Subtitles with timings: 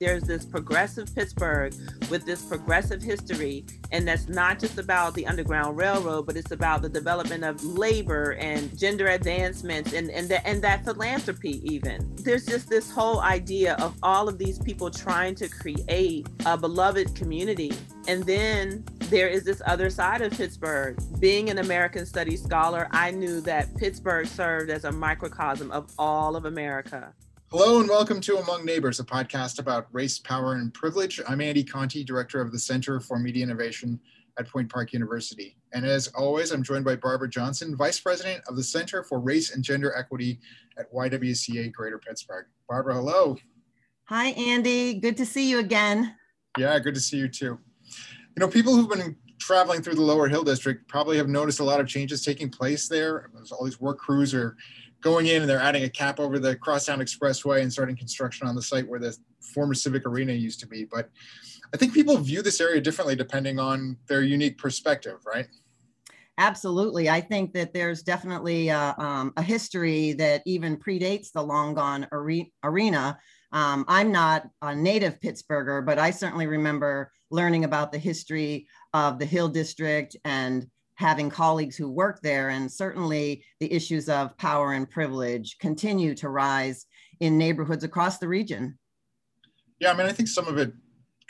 [0.00, 1.74] there's this progressive Pittsburgh
[2.08, 6.82] with this progressive history, and that's not just about the Underground Railroad, but it's about
[6.82, 12.14] the development of labor and gender advancements and and, the, and that philanthropy even.
[12.14, 17.16] There's just this whole idea of all of these people trying to create a beloved
[17.16, 17.72] community,
[18.06, 20.96] and then there is this other side of Pittsburgh.
[21.18, 26.36] Being an American Studies scholar, I knew that Pittsburgh served as a microcosm of all
[26.36, 27.12] of America.
[27.50, 31.18] Hello and welcome to Among Neighbors, a podcast about race, power, and privilege.
[31.26, 33.98] I'm Andy Conte, director of the Center for Media Innovation
[34.38, 35.56] at Point Park University.
[35.72, 39.54] And as always, I'm joined by Barbara Johnson, vice president of the Center for Race
[39.54, 40.40] and Gender Equity
[40.78, 42.44] at YWCA Greater Pittsburgh.
[42.68, 43.38] Barbara, hello.
[44.10, 45.00] Hi, Andy.
[45.00, 46.16] Good to see you again.
[46.58, 47.58] Yeah, good to see you too.
[48.36, 51.64] You know, people who've been traveling through the Lower Hill District probably have noticed a
[51.64, 53.30] lot of changes taking place there.
[53.32, 54.54] There's all these work crews are
[55.00, 58.54] going in and they're adding a cap over the Crosstown Expressway and starting construction on
[58.54, 60.84] the site where the former Civic Arena used to be.
[60.84, 61.10] But
[61.72, 65.46] I think people view this area differently depending on their unique perspective, right?
[66.38, 67.10] Absolutely.
[67.10, 72.06] I think that there's definitely a, um, a history that even predates the long gone
[72.12, 73.18] arena.
[73.50, 79.18] Um, I'm not a native Pittsburgher, but I certainly remember learning about the history of
[79.18, 80.66] the Hill District and
[80.98, 82.48] having colleagues who work there.
[82.48, 86.86] And certainly the issues of power and privilege continue to rise
[87.20, 88.76] in neighborhoods across the region.
[89.78, 90.72] Yeah, I mean, I think some of it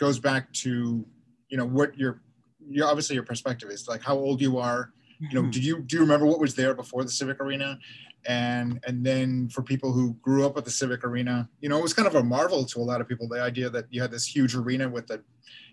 [0.00, 1.06] goes back to,
[1.50, 2.22] you know, what your,
[2.66, 4.94] your obviously your perspective is like how old you are.
[5.20, 5.50] You know, mm-hmm.
[5.50, 7.78] do you do you remember what was there before the Civic Arena?
[8.26, 11.82] And and then for people who grew up at the Civic Arena, you know, it
[11.82, 14.12] was kind of a marvel to a lot of people the idea that you had
[14.12, 15.22] this huge arena with the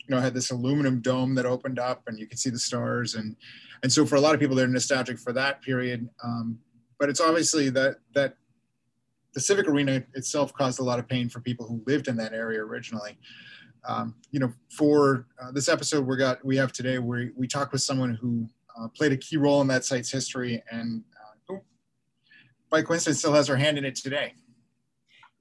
[0.07, 3.15] you know had this aluminum dome that opened up and you could see the stars.
[3.15, 3.35] And
[3.83, 6.09] and so for a lot of people they're nostalgic for that period.
[6.23, 6.59] Um,
[6.99, 8.37] but it's obviously that that
[9.33, 12.33] the civic arena itself caused a lot of pain for people who lived in that
[12.33, 13.17] area originally.
[13.87, 17.71] Um, you know for uh, this episode we got we have today where we talked
[17.71, 18.47] with someone who
[18.79, 20.61] uh, played a key role in that site's history.
[20.71, 21.61] And uh, who
[22.69, 24.33] by coincidence still has her hand in it today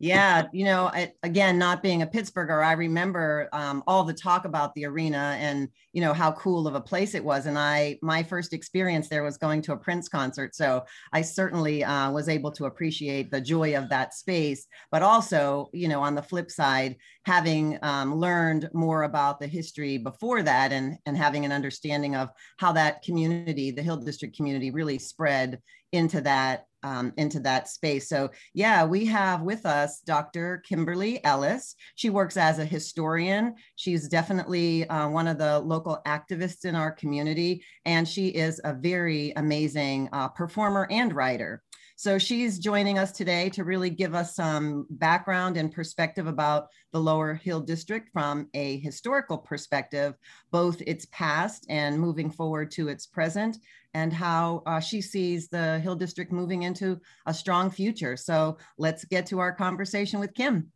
[0.01, 0.91] yeah, you know,
[1.23, 5.69] again, not being a Pittsburgher, I remember um, all the talk about the arena and
[5.93, 7.47] you know how cool of a place it was.
[7.47, 11.85] And I, my first experience there was going to a Prince concert, so I certainly
[11.85, 14.67] uh, was able to appreciate the joy of that space.
[14.91, 19.97] But also, you know, on the flip side, having um, learned more about the history
[19.97, 24.73] before that, and and having an understanding of how that community, the Hill District community,
[24.73, 25.61] really spread
[25.95, 28.09] into that um, into that space.
[28.09, 30.63] So yeah, we have with us Dr.
[30.69, 31.75] Kimberly Ellis.
[31.95, 33.55] She works as a historian.
[33.77, 38.75] She's definitely uh, one of the local activists in our community, and she is a
[38.75, 41.63] very amazing uh, performer and writer.
[41.97, 46.99] So she's joining us today to really give us some background and perspective about the
[46.99, 50.15] Lower Hill District from a historical perspective,
[50.51, 53.59] both its past and moving forward to its present,
[53.95, 58.17] and how uh, she sees the Hill District moving into a strong future.
[58.17, 60.73] So let's get to our conversation with Kim.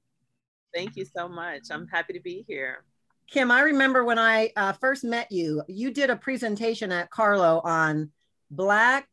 [0.72, 1.62] Thank you so much.
[1.72, 2.84] I'm happy to be here.
[3.28, 7.60] Kim, I remember when I uh, first met you, you did a presentation at Carlow
[7.64, 8.12] on
[8.52, 9.08] Black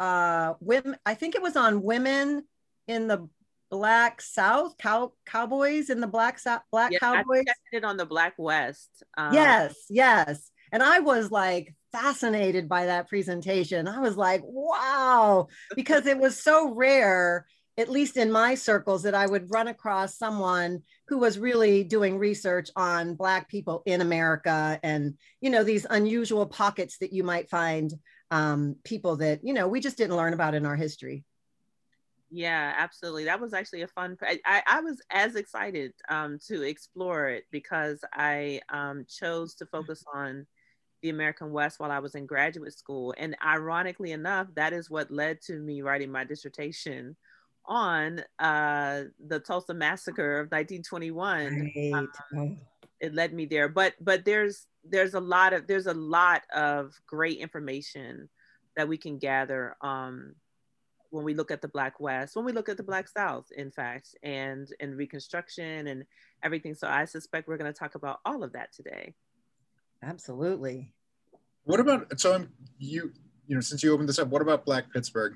[0.00, 0.96] uh, women.
[1.04, 2.44] I think it was on women
[2.86, 3.28] in the
[3.70, 7.44] Black South, cow, cowboys in the Black South, Black yeah, cowboys.
[7.48, 9.02] I it on the Black West.
[9.16, 10.50] Um, yes, yes.
[10.72, 13.88] And I was like, fascinated by that presentation.
[13.88, 19.14] I was like, wow, because it was so rare, at least in my circles, that
[19.14, 24.78] I would run across someone who was really doing research on Black people in America
[24.82, 27.92] and, you know, these unusual pockets that you might find
[28.30, 31.24] um, people that, you know, we just didn't learn about in our history.
[32.30, 33.24] Yeah, absolutely.
[33.24, 34.18] That was actually a fun.
[34.22, 40.04] I, I was as excited um, to explore it because I um, chose to focus
[40.12, 40.46] on
[41.00, 43.14] the American West while I was in graduate school.
[43.16, 47.16] And ironically enough, that is what led to me writing my dissertation
[47.68, 51.72] on uh, the Tulsa Massacre of 1921.
[51.76, 52.08] Right.
[52.34, 52.56] Um,
[53.00, 56.92] it led me there, but but there's there's a lot of there's a lot of
[57.06, 58.28] great information
[58.76, 60.34] that we can gather um,
[61.10, 63.70] when we look at the Black West, when we look at the Black South, in
[63.70, 66.04] fact, and and Reconstruction and
[66.42, 66.74] everything.
[66.74, 69.14] So I suspect we're going to talk about all of that today.
[70.02, 70.92] Absolutely.
[71.64, 73.12] What about so I'm, you
[73.46, 75.34] you know since you opened this up, what about Black Pittsburgh?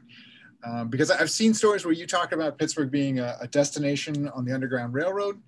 [0.64, 4.44] Um, because I've seen stories where you talk about Pittsburgh being a, a, destination on
[4.44, 5.40] the Underground Railroad,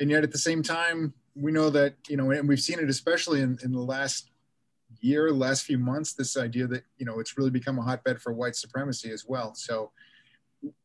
[0.00, 2.88] and yet at the same time we know that you know and we've seen it
[2.88, 4.30] especially in, in the last
[5.00, 8.32] year, last few months, this idea that you know it's really become a hotbed for
[8.32, 9.54] white supremacy as well.
[9.54, 9.92] So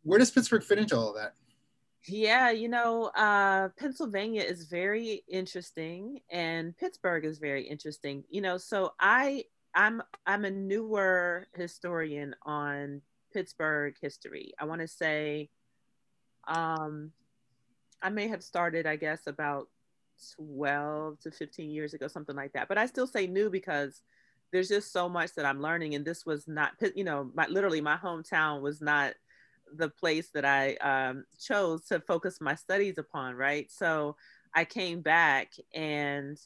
[0.04, 1.34] where does Pittsburgh fit into all of that?
[2.08, 8.24] Yeah, you know, uh, Pennsylvania is very interesting, and Pittsburgh is very interesting.
[8.30, 9.46] You know, so I
[9.76, 13.02] I'm I'm a newer historian on
[13.32, 14.54] Pittsburgh history.
[14.60, 15.50] I want to say,
[16.48, 17.12] um,
[18.02, 19.68] I may have started, I guess, about
[20.36, 22.68] 12 to 15 years ago, something like that.
[22.68, 24.02] But I still say new because
[24.52, 25.96] there's just so much that I'm learning.
[25.96, 29.14] And this was not, you know, my, literally my hometown was not
[29.74, 33.72] the place that I um, chose to focus my studies upon, right?
[33.72, 34.18] So
[34.54, 36.38] I came back and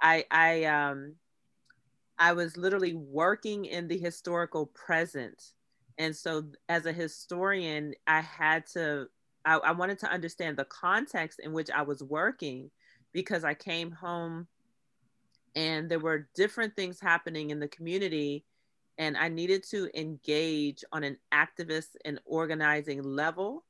[0.00, 1.14] I, I, um,
[2.18, 5.42] I was literally working in the historical present.
[5.98, 9.08] And so as a historian, I had to,
[9.44, 12.70] I, I wanted to understand the context in which I was working
[13.12, 14.46] because I came home
[15.56, 18.44] and there were different things happening in the community
[18.96, 23.64] and I needed to engage on an activist and organizing level.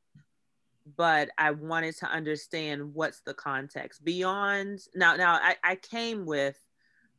[0.96, 5.16] But I wanted to understand what's the context beyond now.
[5.16, 6.58] Now I, I came with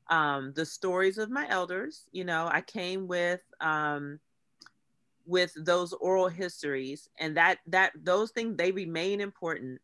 [0.09, 2.07] um, the stories of my elders.
[2.11, 4.19] You know, I came with um,
[5.25, 9.81] with those oral histories, and that that those things they remain important.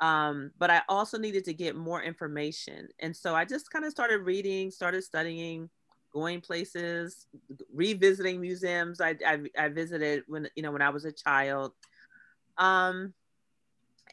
[0.00, 3.90] Um, but I also needed to get more information, and so I just kind of
[3.90, 5.68] started reading, started studying
[6.12, 7.26] going places,
[7.72, 9.00] revisiting museums.
[9.00, 11.72] I, I, I visited when you know when I was a child.
[12.58, 13.14] Um,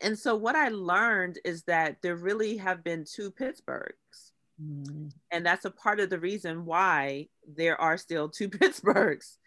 [0.01, 4.31] and so what I learned is that there really have been two Pittsburghs.
[4.63, 5.11] Mm.
[5.31, 9.37] And that's a part of the reason why there are still two Pittsburghs,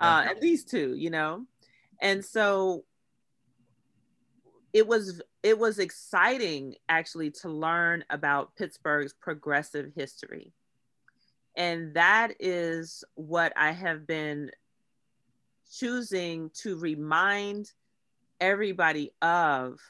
[0.00, 1.46] uh, at least two, you know.
[2.00, 2.84] And so
[4.72, 10.52] it was it was exciting actually to learn about Pittsburgh's progressive history.
[11.56, 14.50] And that is what I have been
[15.72, 17.72] choosing to remind
[18.40, 19.80] everybody of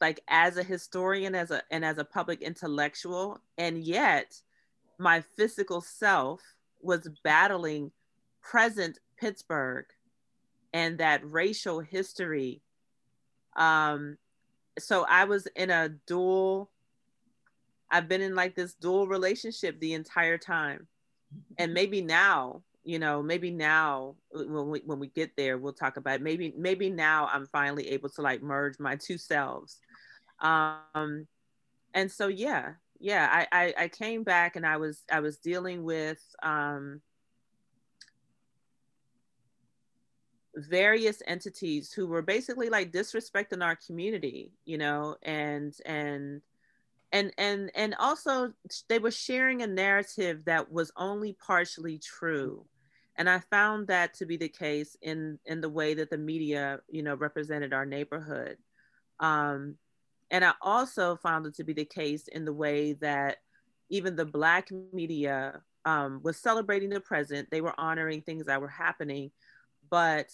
[0.00, 4.40] like as a historian as a and as a public intellectual and yet
[4.98, 6.42] my physical self
[6.84, 7.90] was battling
[8.42, 9.86] present pittsburgh
[10.72, 12.60] and that racial history
[13.56, 14.16] um
[14.78, 16.70] so i was in a dual
[17.94, 20.88] I've been in like this dual relationship the entire time.
[21.58, 25.96] And maybe now, you know, maybe now when we when we get there, we'll talk
[25.96, 26.22] about it.
[26.22, 29.78] maybe maybe now I'm finally able to like merge my two selves.
[30.40, 31.28] Um
[31.94, 35.84] and so yeah, yeah, I, I, I came back and I was I was dealing
[35.84, 37.00] with um
[40.56, 46.40] various entities who were basically like disrespecting our community, you know, and and
[47.12, 48.52] and and and also
[48.88, 52.64] they were sharing a narrative that was only partially true.
[53.16, 56.80] And i found that to be the case in in the way that the media
[56.90, 58.58] you know represented our neighborhood.
[59.20, 59.76] Um,
[60.30, 63.38] and i also found it to be the case in the way that
[63.90, 68.68] even the black media um, was celebrating the present they were honoring things that were
[68.68, 69.30] happening
[69.90, 70.28] but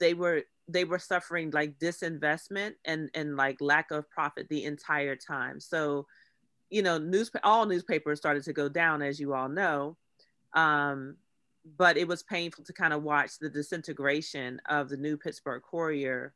[0.00, 5.14] they were they were suffering like disinvestment and and like lack of profit the entire
[5.14, 6.06] time so
[6.70, 9.96] you know, news all newspapers started to go down, as you all know.
[10.54, 11.16] Um,
[11.76, 16.32] but it was painful to kind of watch the disintegration of the new Pittsburgh Courier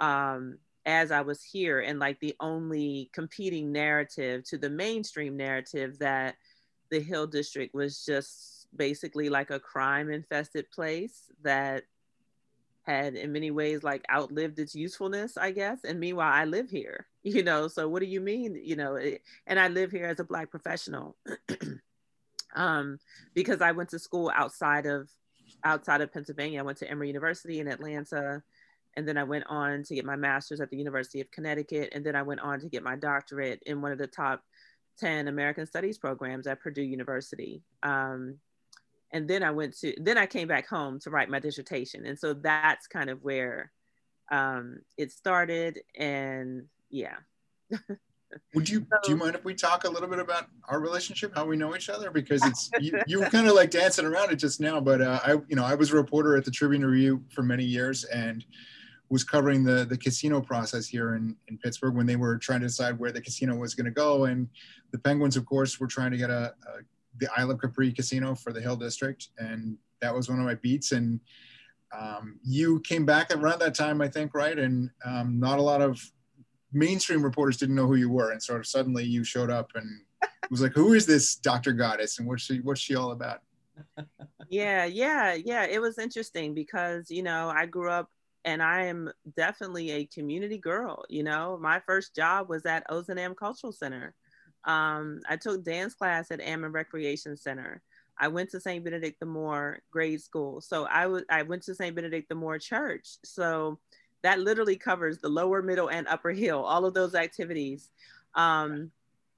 [0.00, 5.98] um, as I was here, and like the only competing narrative to the mainstream narrative
[5.98, 6.36] that
[6.90, 11.84] the Hill District was just basically like a crime infested place that
[12.82, 15.84] had in many ways like outlived its usefulness i guess.
[15.84, 17.68] And meanwhile i live here you know?
[17.68, 20.50] So what do you mean you know it, and i live here as a black
[20.50, 21.16] professional.
[22.56, 23.00] Um
[23.34, 25.10] because i went to school outside of
[25.64, 26.60] outside of pennsylvania.
[26.60, 28.44] I went to emory university in atlanta
[28.96, 32.04] and then i went on to get my master's at the university of connecticut and
[32.04, 34.42] then i went on to get my doctorate in one of the top
[35.00, 38.38] 10 american studies programs at purdue university um,
[39.14, 42.18] and then I went to then I came back home to write my dissertation, and
[42.18, 43.70] so that's kind of where
[44.30, 45.80] um, it started.
[45.96, 47.16] And yeah.
[48.54, 51.32] Would you so, do you mind if we talk a little bit about our relationship,
[51.36, 52.10] how we know each other?
[52.10, 55.20] Because it's you, you were kind of like dancing around it just now, but uh,
[55.24, 58.44] I you know I was a reporter at the Tribune Review for many years and
[59.10, 62.66] was covering the the casino process here in in Pittsburgh when they were trying to
[62.66, 64.48] decide where the casino was going to go, and
[64.92, 66.82] the Penguins, of course, were trying to get a, a
[67.18, 70.56] the Isle of Capri Casino for the Hill District, and that was one of my
[70.56, 70.92] beats.
[70.92, 71.20] And
[71.96, 74.58] um, you came back around that time, I think, right?
[74.58, 76.00] And um, not a lot of
[76.72, 80.00] mainstream reporters didn't know who you were, and sort of suddenly you showed up and
[80.22, 81.72] it was like, "Who is this Dr.
[81.72, 83.40] Goddess, and what's she what's she all about?"
[84.48, 85.64] yeah, yeah, yeah.
[85.64, 88.10] It was interesting because you know I grew up
[88.44, 91.04] and I am definitely a community girl.
[91.08, 94.14] You know, my first job was at Ozanam Cultural Center.
[94.64, 97.82] Um, I took dance class at Ammon Recreation Center.
[98.18, 98.84] I went to St.
[98.84, 100.60] Benedict the Moor grade school.
[100.60, 101.94] So I I went to St.
[101.94, 103.16] Benedict the Moor church.
[103.24, 103.78] So
[104.22, 107.90] that literally covers the lower, middle, and upper hill, all of those activities.
[108.34, 108.90] Um,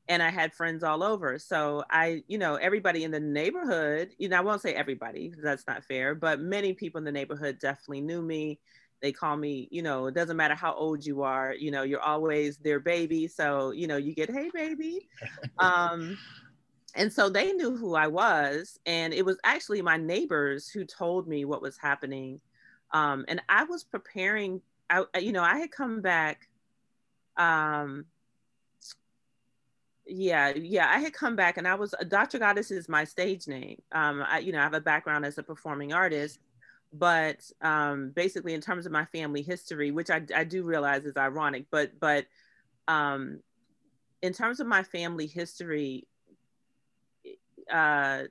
[0.09, 1.39] and I had friends all over.
[1.39, 5.67] So I, you know, everybody in the neighborhood, you know, I won't say everybody, that's
[5.67, 8.61] not fair, but many people in the neighborhood definitely knew me.
[9.03, 12.00] They call me, you know, it doesn't matter how old you are, you know, you're
[12.00, 13.29] always their baby.
[13.29, 15.09] So, you know, you get, hey, baby.
[15.59, 16.17] um,
[16.95, 18.79] and so they knew who I was.
[18.87, 22.41] And it was actually my neighbors who told me what was happening.
[22.93, 26.49] Um, and I was preparing, I, you know, I had come back.
[27.37, 28.07] Um,
[30.07, 32.38] yeah, yeah, I had come back and I was Dr.
[32.38, 33.83] Goddess is my stage name.
[33.93, 36.38] Um, I, you know, I have a background as a performing artist,
[36.99, 41.17] but um, basically in terms of my family history, which I, I do realize is
[41.17, 42.26] ironic, but but
[42.88, 43.41] um,
[44.23, 46.07] in terms of my family history,
[47.71, 48.23] uh,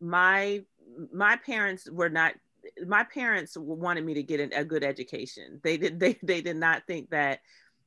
[0.00, 0.62] my
[1.12, 2.34] my parents were not
[2.86, 5.60] my parents wanted me to get a good education.
[5.62, 7.40] They did they, they did not think that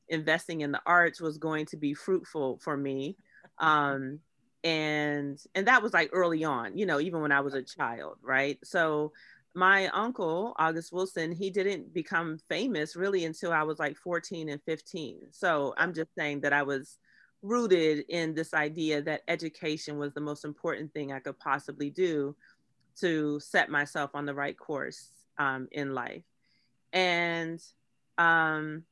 [0.10, 3.16] investing in the arts was going to be fruitful for me
[3.60, 4.20] um,
[4.64, 8.18] and and that was like early on you know even when i was a child
[8.22, 8.60] right?
[8.64, 9.12] So
[9.56, 14.62] my uncle august wilson he didn't become famous really until i was like 14 and
[14.66, 16.98] 15 so i'm just saying that i was
[17.44, 22.36] rooted in this idea that education was the most important thing I could possibly do
[23.02, 26.24] to set myself on the right course um, in life.
[26.94, 27.62] And
[28.18, 28.84] um,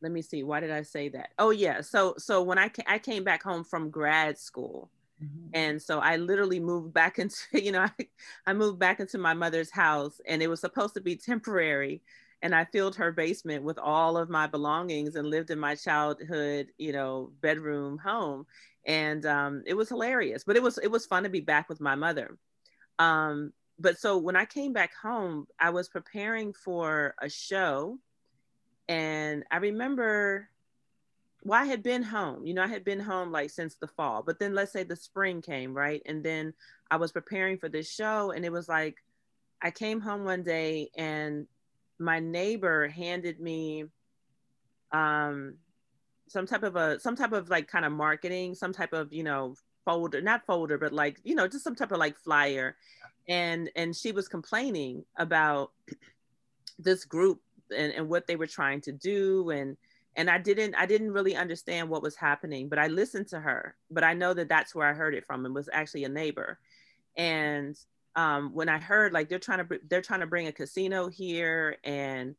[0.00, 1.30] let me see, why did I say that?
[1.38, 4.90] Oh yeah, so so when I ca- I came back home from grad school,
[5.22, 5.48] mm-hmm.
[5.54, 8.08] and so I literally moved back into you know I,
[8.46, 12.02] I moved back into my mother's house, and it was supposed to be temporary
[12.44, 16.68] and I filled her basement with all of my belongings and lived in my childhood,
[16.76, 18.44] you know, bedroom home.
[18.84, 21.80] And um, it was hilarious, but it was it was fun to be back with
[21.80, 22.36] my mother.
[22.98, 27.98] Um, but so when I came back home, I was preparing for a show,
[28.90, 30.50] and I remember,
[31.44, 32.46] well, I had been home.
[32.46, 34.96] You know, I had been home like since the fall, but then let's say the
[34.96, 36.02] spring came, right?
[36.06, 36.54] And then
[36.90, 38.96] I was preparing for this show, and it was like
[39.64, 41.46] I came home one day and
[41.98, 43.84] my neighbor handed me
[44.92, 45.54] um
[46.28, 49.22] some type of a some type of like kind of marketing some type of you
[49.22, 52.76] know folder not folder but like you know just some type of like flyer
[53.28, 55.70] and and she was complaining about
[56.78, 57.40] this group
[57.74, 59.76] and, and what they were trying to do and
[60.16, 63.74] and i didn't i didn't really understand what was happening but i listened to her
[63.90, 66.58] but i know that that's where i heard it from and was actually a neighbor.
[67.16, 67.76] And
[68.16, 71.76] um, when I heard like they're trying to they're trying to bring a casino here
[71.84, 72.34] and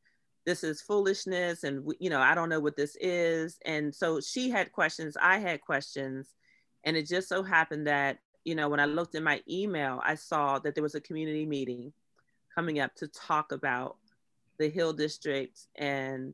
[0.46, 3.58] this is foolishness and you know I don't know what this is.
[3.66, 6.30] And so she had questions I had questions.
[6.84, 10.16] And it just so happened that you know when I looked in my email I
[10.16, 11.92] saw that there was a community meeting
[12.54, 13.98] coming up to talk about
[14.58, 16.34] the Hill District and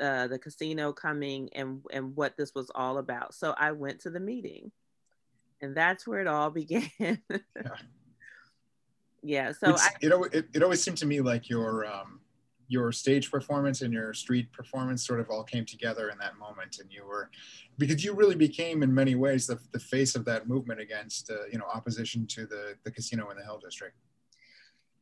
[0.00, 3.34] uh, the casino coming and and what this was all about.
[3.34, 4.72] So I went to the meeting
[5.62, 6.90] and that's where it all began.
[6.98, 7.16] yeah.
[9.24, 12.20] Yeah so I, it, it, it always seemed to me like your um
[12.66, 16.78] your stage performance and your street performance sort of all came together in that moment
[16.80, 17.30] and you were
[17.78, 21.46] because you really became in many ways the, the face of that movement against uh,
[21.52, 23.96] you know opposition to the the casino in the hill district.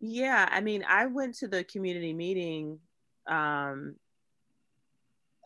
[0.00, 2.78] Yeah i mean i went to the community meeting
[3.26, 3.94] um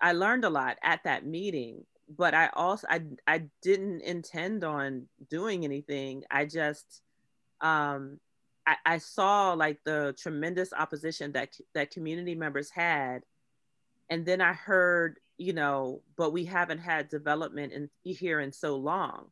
[0.04, 1.84] i learned a lot at that meeting
[2.16, 7.02] but i also i i didn't intend on doing anything i just
[7.60, 8.20] um
[8.66, 13.22] I, I saw like the tremendous opposition that that community members had,
[14.08, 18.76] and then I heard, you know, but we haven't had development in here in so
[18.76, 19.26] long,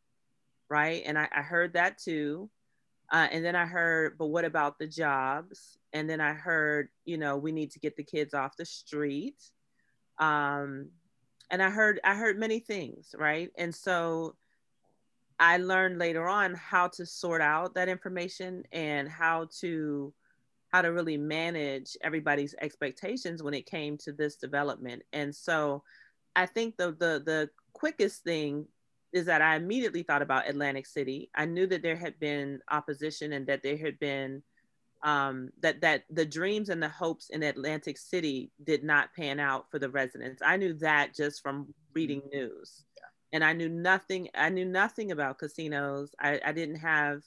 [0.68, 1.02] right?
[1.06, 2.50] And I, I heard that too,
[3.10, 5.78] uh, and then I heard, but what about the jobs?
[5.92, 9.36] And then I heard, you know, we need to get the kids off the street.
[10.19, 10.90] Um,
[11.50, 13.50] and I heard I heard many things, right?
[13.57, 14.37] And so
[15.38, 20.14] I learned later on how to sort out that information and how to
[20.69, 25.02] how to really manage everybody's expectations when it came to this development.
[25.12, 25.83] And so
[26.35, 28.66] I think the the the quickest thing
[29.12, 31.28] is that I immediately thought about Atlantic City.
[31.35, 34.42] I knew that there had been opposition and that there had been
[35.02, 39.71] um, that that the dreams and the hopes in Atlantic City did not pan out
[39.71, 40.40] for the residents.
[40.44, 42.85] I knew that just from reading news.
[43.32, 44.28] And I knew nothing.
[44.35, 46.14] I knew nothing about casinos.
[46.21, 47.23] I, I didn't have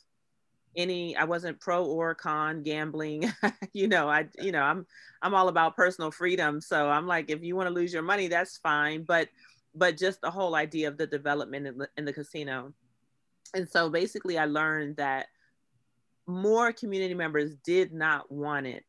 [0.77, 3.31] any i wasn't pro or con gambling.
[3.73, 4.85] You know i you know i'm
[5.21, 6.61] i'm all about personal freedom.
[6.61, 9.03] So i'm like if you want to lose your money that's fine.
[9.03, 9.29] But
[9.73, 12.73] but just the whole idea of the development in the, in the casino.
[13.53, 15.27] And so basically i learned that
[16.27, 18.85] more community members did not want it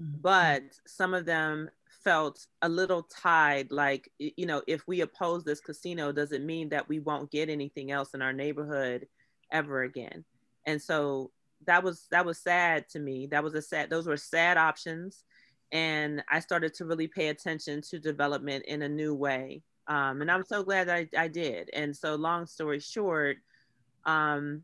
[0.00, 0.20] mm-hmm.
[0.20, 1.70] but some of them
[2.04, 6.68] felt a little tied like you know if we oppose this casino does it mean
[6.70, 9.06] that we won't get anything else in our neighborhood
[9.50, 10.24] ever again?
[10.66, 11.30] And so
[11.66, 13.26] that was that was sad to me.
[13.26, 15.24] That was a sad those were sad options.
[15.72, 19.62] And i started to really pay attention to development in a new way.
[19.86, 21.70] Um, and i'm so glad I, I did.
[21.72, 23.38] And so long story short
[24.04, 24.62] um,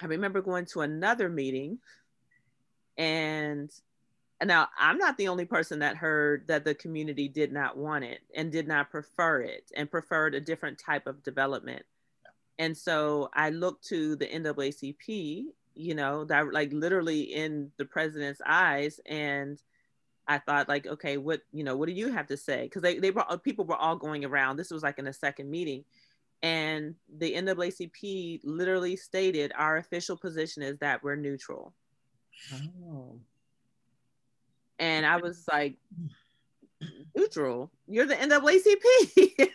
[0.00, 1.78] i remember going to another meeting
[2.98, 3.70] and
[4.44, 8.20] now i'm not the only person that heard that the community did not want it
[8.34, 11.82] and did not prefer it and preferred a different type of development.
[12.58, 18.40] And so i looked to the naacp you know that like literally in the president's
[18.46, 19.62] eyes and
[20.26, 22.64] i thought like okay what you know what do you have to say?
[22.64, 24.56] Because they, they were people were all going around.
[24.56, 25.84] This was like in a second meeting
[26.42, 31.72] and the naacp literally stated our official position is that we're neutral
[32.52, 33.18] oh
[34.78, 35.76] and I was like,
[37.16, 37.70] neutral.
[37.86, 39.50] You're the NAACP.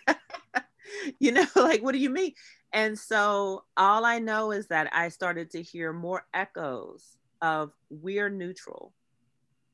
[1.20, 2.34] you know, like, what do you mean?
[2.74, 8.30] And so all I know is that I started to hear more echoes of we're
[8.30, 8.94] neutral.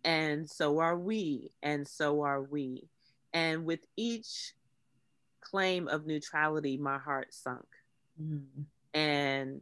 [0.04, 1.52] And so are we.
[1.62, 2.88] And so are we.
[3.34, 4.54] And with each
[5.50, 7.66] claim of neutrality, my heart sunk.
[8.22, 8.66] Mm.
[8.94, 9.62] And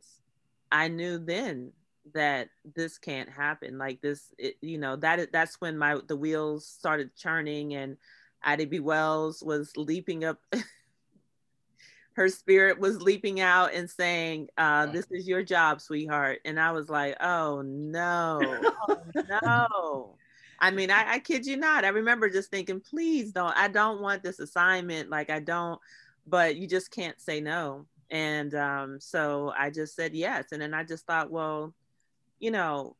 [0.72, 1.72] I knew then
[2.14, 6.68] that this can't happen like this it, you know that that's when my the wheels
[6.68, 7.98] started churning and
[8.44, 8.80] Ida B.
[8.80, 10.40] Wells was leaping up
[12.14, 16.72] her spirit was leaping out and saying uh, this is your job sweetheart and I
[16.72, 18.40] was like oh no
[18.88, 18.98] oh,
[19.42, 20.16] no
[20.60, 24.02] I mean I, I kid you not I remember just thinking please don't I don't
[24.02, 25.80] want this assignment like I don't
[26.28, 27.86] but you just can't say no.
[28.10, 31.74] And um, so I just said yes and then I just thought well
[32.40, 32.96] you know,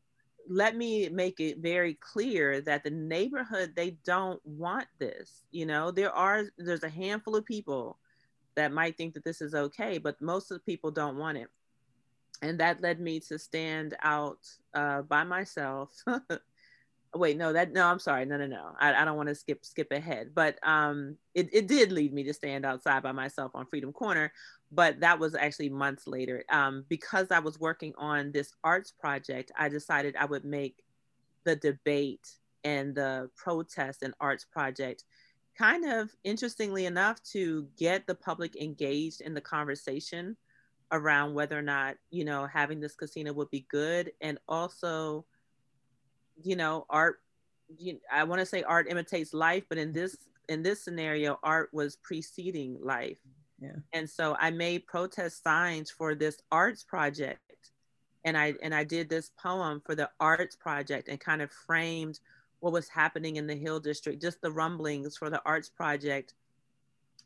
[0.48, 5.92] let me make it very clear that the neighborhood they don't want this you know?
[5.92, 7.98] There are there's a handful of people
[8.56, 11.48] that might think that this is okay but most of the people don't want it.
[12.42, 14.40] And that led me to stand out
[14.74, 16.04] uh, by myself
[17.16, 18.26] wait no that no i'm sorry.
[18.26, 18.72] No no no.
[18.80, 20.32] I, I don't want to skip skip ahead.
[20.34, 24.32] But um it, it did lead me to stand outside by myself on freedom corner
[24.72, 26.44] but that was actually months later.
[26.50, 30.84] Um because i was working on this arts project i decided i would make
[31.44, 32.28] the debate
[32.64, 35.04] and the protest and arts project
[35.58, 40.36] kind of interestingly enough to get the public engaged in the conversation
[40.92, 45.26] around whether or not you know having this casino would be good and also
[46.44, 47.20] you know, art,
[47.78, 50.18] you, I want to say art imitates life, but in this
[50.48, 53.18] in this scenario, art was preceding life.
[53.60, 53.78] Yeah.
[53.94, 57.40] And so I made protest signs for this arts project.
[58.24, 62.20] And I and I did this poem for the arts project and kind of framed
[62.60, 66.34] what was happening in the Hill District, just the rumblings for the arts project.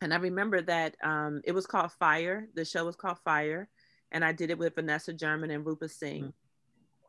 [0.02, 2.48] And I remember that um, it was called Fire.
[2.56, 3.70] The show was called Fire.
[4.12, 6.24] And I did it with Vanessa German and Rupa Singh.
[6.24, 6.49] Mm-hmm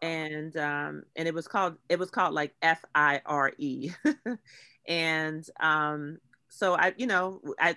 [0.03, 3.93] and um, and it was called it was called like F I R E,
[4.87, 7.77] and um, so I you know I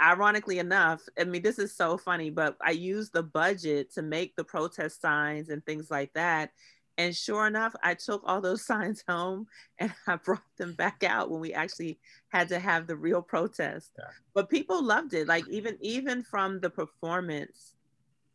[0.00, 4.36] ironically enough I mean this is so funny but I used the budget to make
[4.36, 6.50] the protest signs and things like that.
[6.98, 9.46] And sure enough, I took all those signs home
[9.78, 13.92] and I brought them back out when we actually had to have the real protest.
[13.98, 14.04] Yeah.
[14.34, 15.26] But people loved it.
[15.26, 17.74] Like even even from the performance,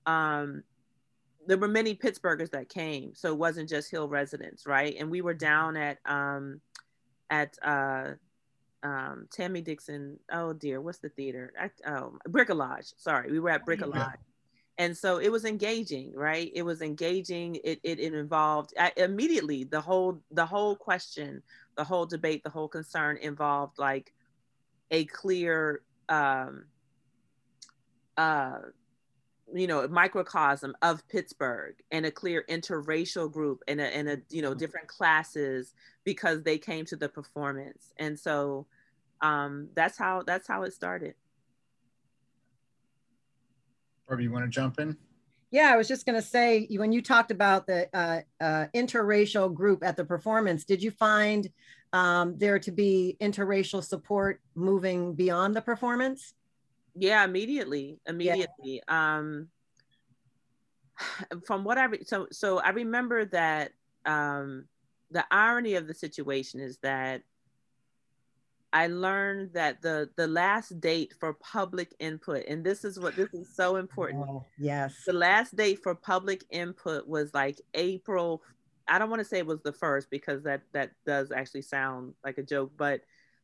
[0.06, 0.64] um,
[1.48, 4.96] there were many Pittsburghers that came, so it wasn't just Hill residents, right?
[5.00, 5.46] And we were mm-hmm.
[5.46, 6.62] down at um,
[7.30, 8.12] at uh,
[8.84, 10.20] um, Tami Dixon.
[10.32, 11.54] Oh dear, what's the theater?
[11.60, 12.94] I, oh, Bricolage.
[12.98, 13.96] Sorry, we were at Bricolage.
[13.96, 14.12] Yeah.
[14.80, 16.52] And so it was engaging, right?
[16.54, 17.56] It was engaging.
[17.64, 21.42] It, it, it involved I, immediately the whole the whole question,
[21.76, 24.14] the whole debate, the whole concern involved like
[24.92, 26.66] a clear um,
[28.18, 28.60] uh,
[29.54, 34.42] you know microcosm of pittsburgh and a clear interracial group and a, and a you
[34.42, 34.60] know mm-hmm.
[34.60, 37.94] different classes because they came to the performance.
[37.98, 38.68] And so
[39.22, 41.16] um that's how that's how it started.
[44.08, 44.98] Barbie, you want to jump in?
[45.50, 49.54] Yeah i was just going to say when you talked about the uh, uh, interracial
[49.54, 51.50] group at the performance did you find
[51.94, 56.34] um, there to be interracial support moving beyond the performance
[56.98, 59.18] yeah immediately immediately yeah.
[59.18, 59.48] um
[61.46, 63.72] from what I re- so so I remember that
[64.06, 64.66] um,
[65.12, 67.22] the irony of the situation is that
[68.74, 73.34] I learned that the the last date for public input, and this is what this
[73.34, 74.26] is so important.
[74.28, 78.42] Oh, yes, the last date for public input was like April.
[78.90, 82.14] I don't want to say it was the first because that that does actually sound
[82.26, 83.02] like a joke, but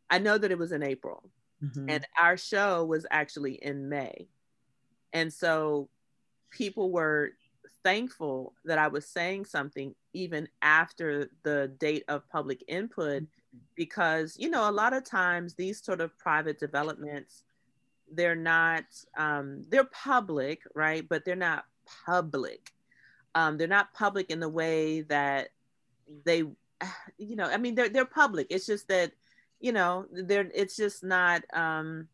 [0.09, 1.23] I know that it was in April,
[1.63, 1.89] mm-hmm.
[1.89, 4.27] and our show was actually in May,
[5.13, 5.89] and so
[6.49, 7.31] people were
[7.83, 13.23] thankful that I was saying something even after the date of public input
[13.75, 17.43] because you know a lot of times these sort of private developments
[18.11, 18.83] they're not
[19.17, 21.07] um, they're public right?
[21.07, 21.65] But they're not
[22.05, 22.71] public.
[23.35, 25.49] Um, they're not public in the way that
[26.25, 26.43] they
[27.17, 28.47] you know i mean they're, they're public.
[28.49, 29.11] It's just that
[29.63, 32.07] you know they're it's just not um,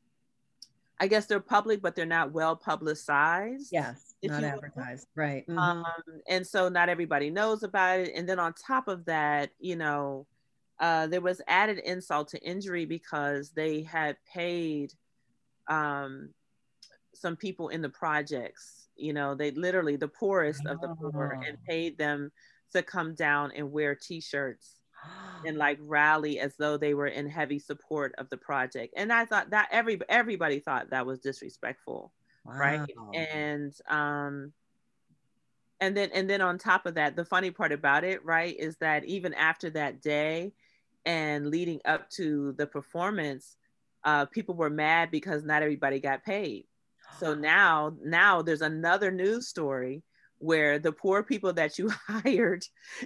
[0.99, 5.57] i guess they're public but they're not well publicized yes not advertised right mm-hmm.
[5.57, 5.85] um,
[6.29, 10.25] and so not everybody knows about it and then on top of that you know
[10.79, 14.93] uh, there was added insult to injury because they had paid
[15.67, 16.29] um,
[17.13, 18.87] some people in the projects.
[18.95, 21.65] You know, they literally the poorest of the poor, and oh.
[21.67, 22.31] paid them
[22.71, 24.78] to come down and wear T-shirts
[25.45, 28.93] and like rally as though they were in heavy support of the project.
[28.97, 32.11] And I thought that every everybody thought that was disrespectful,
[32.45, 32.53] wow.
[32.53, 32.89] right?
[33.13, 34.53] And um,
[35.79, 38.77] and then and then on top of that, the funny part about it, right, is
[38.77, 40.53] that even after that day,
[41.05, 43.55] and leading up to the performance,
[44.03, 46.65] uh, people were mad because not everybody got paid.
[47.19, 50.03] So now, now there's another news story
[50.39, 52.63] where the poor people that you hired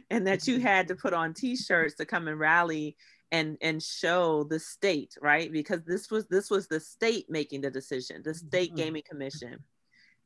[0.10, 2.96] and that you had to put on T-shirts to come and rally
[3.32, 5.52] and and show the state, right?
[5.52, 8.78] Because this was this was the state making the decision, the state mm-hmm.
[8.78, 9.60] gaming commission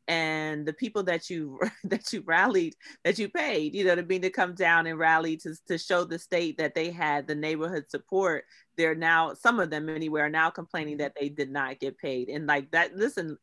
[0.08, 4.20] and the people that you that you rallied that you paid you know to be
[4.20, 7.86] to come down and rally to, to show the state that they had the neighborhood
[7.90, 8.46] support
[8.78, 12.30] they're now some of them anyway are now complaining that they did not get paid
[12.30, 13.38] and like that listen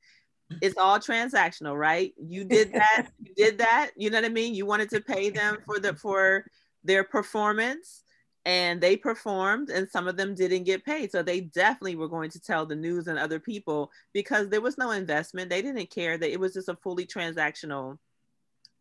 [0.61, 2.13] it's all transactional right?
[2.19, 4.55] You did that you did that you know what i mean?
[4.55, 6.47] You wanted to pay them for the for
[6.83, 8.03] their performance
[8.47, 11.11] and they performed and some of them didn't get paid.
[11.11, 14.77] So they definitely were going to tell the news and other people because there was
[14.77, 15.49] no investment.
[15.49, 17.99] They didn't care that it was just a fully transactional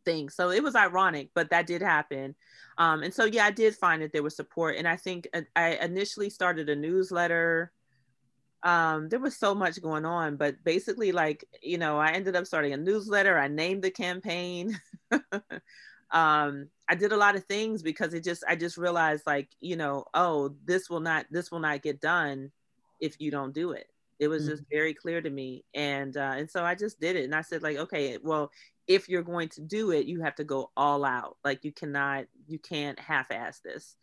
[0.04, 0.28] thing.
[0.30, 2.36] So it was ironic but that did happen.
[2.78, 5.42] Um, and so yeah i did find that there was support and i think uh,
[5.56, 7.72] i initially started a newsletter
[8.64, 12.46] um, there was so much going on but basically like you know i ended up
[12.46, 13.38] starting a newsletter.
[13.38, 14.80] I named the campaign.
[16.14, 19.76] Um, I did a lot of things because it just I just realized like you
[19.76, 22.52] know oh this will not this will not get done
[23.02, 23.88] if you don't do it.
[24.20, 24.52] It was mm-hmm.
[24.52, 27.42] just very clear to me, and uh, and so I just did it, and I
[27.42, 28.52] said like okay well
[28.86, 31.38] if you're going to do it you have to go all out.
[31.44, 33.96] Like you cannot you can't half-ass this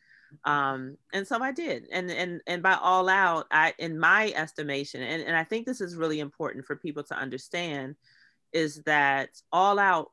[0.44, 5.02] um and so i did and and and by all out i in my estimation
[5.02, 7.96] and, and i think this is really important for people to understand
[8.52, 10.10] is that all out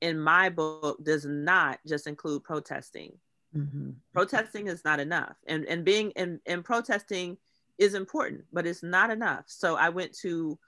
[0.00, 3.12] in my book does not just include protesting.
[3.56, 3.90] Mm-hmm.
[4.12, 5.36] Protesting is not enough.
[5.46, 7.38] And, and being in, in protesting
[7.78, 9.44] is important, but it's not enough.
[9.46, 10.58] So I went to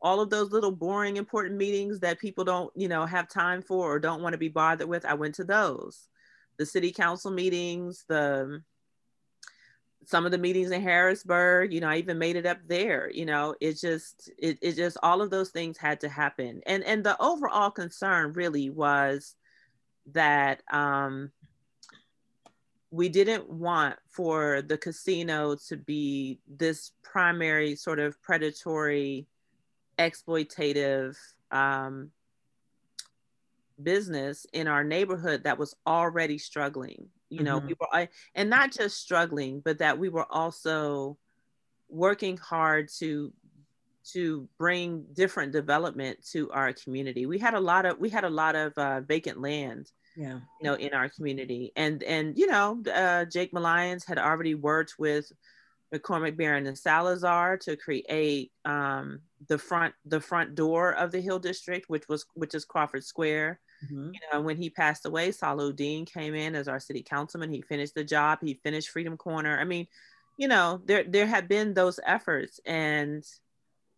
[0.00, 3.94] all of those little boring important meetings that people don't, you know, have time for
[3.94, 5.04] or don't want to be bothered with.
[5.04, 6.08] I went to those.
[6.56, 8.62] The city council meetings, the
[10.06, 13.24] some of the meetings in Harrisburg, you know, I even made it up there, you
[13.24, 16.60] know, it just, it, it just, all of those things had to happen.
[16.66, 19.34] And, and the overall concern really was
[20.12, 21.32] that um,
[22.90, 29.26] we didn't want for the casino to be this primary sort of predatory,
[29.98, 31.16] exploitative
[31.50, 32.10] um,
[33.82, 37.68] business in our neighborhood that was already struggling you know mm-hmm.
[37.68, 41.16] we were and not just struggling but that we were also
[41.88, 43.32] working hard to
[44.12, 47.26] to bring different development to our community.
[47.26, 50.40] We had a lot of we had a lot of uh, vacant land yeah.
[50.60, 51.72] you know in our community.
[51.76, 55.30] And and you know uh, jake Milliones had already worked with
[55.94, 61.38] mccormack baron and salazar to create um, the front the front door of the hill
[61.38, 64.10] district which was which is crawford square Mm-hmm.
[64.14, 67.50] You know, when he passed away, Udin came in as our city councilman.
[67.50, 68.38] He finished the job.
[68.42, 69.58] He finished Freedom Corner.
[69.58, 69.86] I mean,
[70.36, 73.24] you know, there there have been those efforts, and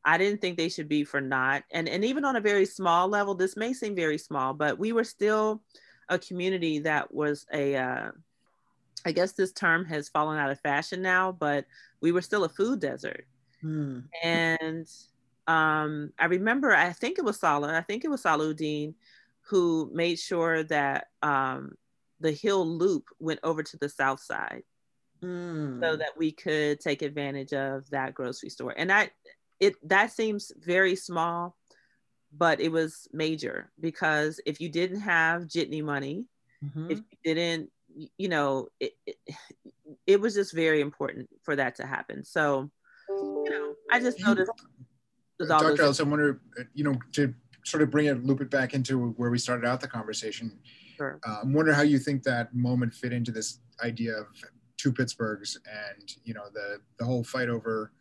[0.05, 1.65] I didn't think they should be for naught.
[1.71, 4.93] And and even on a very small level, this may seem very small, but we
[4.93, 5.63] were still
[6.09, 7.77] a community that was a.
[7.77, 8.11] Uh,
[9.05, 11.65] I guess this term has fallen out of fashion now, but
[12.01, 13.25] we were still a food desert.
[13.63, 14.05] Mm.
[14.21, 14.89] And
[15.47, 18.95] um, I remember, I think it was Sala, I think it was Udin
[19.49, 21.73] who made sure that um,
[22.21, 24.63] the hill loop went over to the south side
[25.23, 25.81] mm.
[25.81, 29.11] so that we could take advantage of that grocery store and that
[29.61, 31.57] it that seems very small
[32.37, 36.25] but it was major because if you didn't have jitney money
[36.65, 36.91] mm-hmm.
[36.91, 37.71] if you didn't
[38.19, 39.17] you know it, it,
[40.07, 42.71] it was just very important for that to happen so
[43.09, 44.51] you know i just noticed
[45.39, 45.83] Dr.
[45.83, 46.41] Ellis, I wonder,
[46.73, 47.35] you know, to
[47.67, 50.59] sort of bring it, loop it back into where we started out the conversation.
[50.97, 51.19] Sure.
[51.27, 54.27] Uh, I'm wondering how you think that moment fit into this idea of
[54.77, 57.93] two Pittsburghs and you know the the whole fight over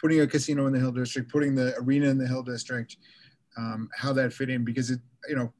[0.00, 2.96] putting a casino in the Hill District, putting the arena in the Hill District,
[3.56, 5.52] um, how that fit in because it you know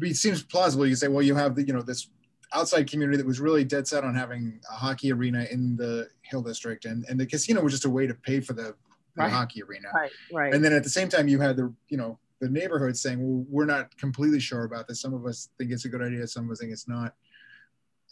[0.00, 0.86] it seems plausible.
[0.86, 2.08] You say, well, you have the you know this
[2.52, 6.42] outside community that was really dead set on having a hockey arena in the Hill
[6.42, 8.74] District, and and the casino was just a way to pay for the
[9.16, 9.30] the right.
[9.30, 9.88] hockey arena.
[9.94, 10.54] Right, right.
[10.54, 13.44] And then at the same time, you had the, you know, the neighborhood saying, well,
[13.48, 15.00] we're not completely sure about this.
[15.00, 16.26] Some of us think it's a good idea.
[16.26, 17.14] Some of us think it's not.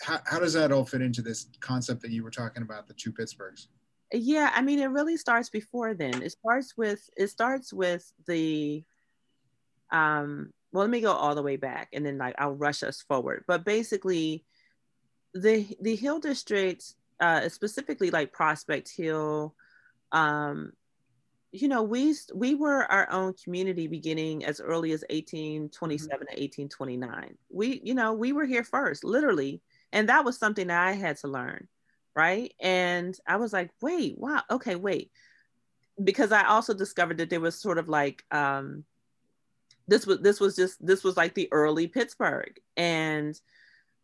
[0.01, 2.95] How, how does that all fit into this concept that you were talking about, the
[2.95, 3.69] two Pittsburghs?
[4.13, 6.23] Yeah, I mean, it really starts before then.
[6.23, 8.85] It starts with, it starts with the,
[9.91, 13.03] um, well, let me go all the way back and then like I'll rush us
[13.03, 13.45] forward.
[13.47, 14.45] But basically,
[15.35, 16.85] the the Hill District,
[17.21, 19.55] uh, specifically like Prospect Hill,
[20.13, 20.73] um,
[21.53, 26.19] you know, we we were our own community beginning as early as 1827 mm-hmm.
[26.19, 27.39] to 1829.
[27.51, 31.17] We, you know, we were here first, literally, and that was something that I had
[31.19, 31.69] to learn,
[32.15, 32.53] right?
[32.61, 35.11] And I was like, wait, wow, okay, wait,
[36.03, 38.85] because I also discovered that there was sort of like um,
[39.87, 43.39] this was this was just this was like the early Pittsburgh, and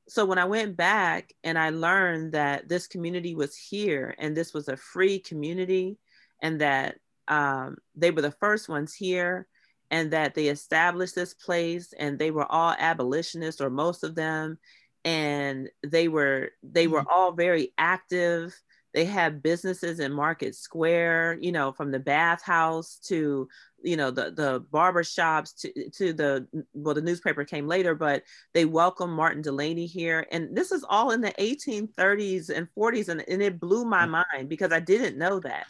[0.09, 4.53] so when I went back and I learned that this community was here and this
[4.53, 5.97] was a free community
[6.43, 9.47] and that um, they were the first ones here
[9.91, 14.59] and that they established this place and they were all abolitionists or most of them
[15.05, 17.15] and they were they were mm-hmm.
[17.15, 18.55] all very active
[18.95, 23.47] they had businesses in market square you know from the bathhouse to
[23.83, 28.23] you know the the barber shops to to the well the newspaper came later but
[28.55, 33.23] they welcomed martin delany here and this is all in the 1830s and 40s and,
[33.29, 34.25] and it blew my mm.
[34.33, 35.67] mind because i didn't know that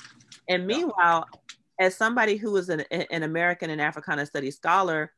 [0.48, 1.26] and meanwhile
[1.78, 5.12] as somebody who was an, an American and Africana Studies scholar,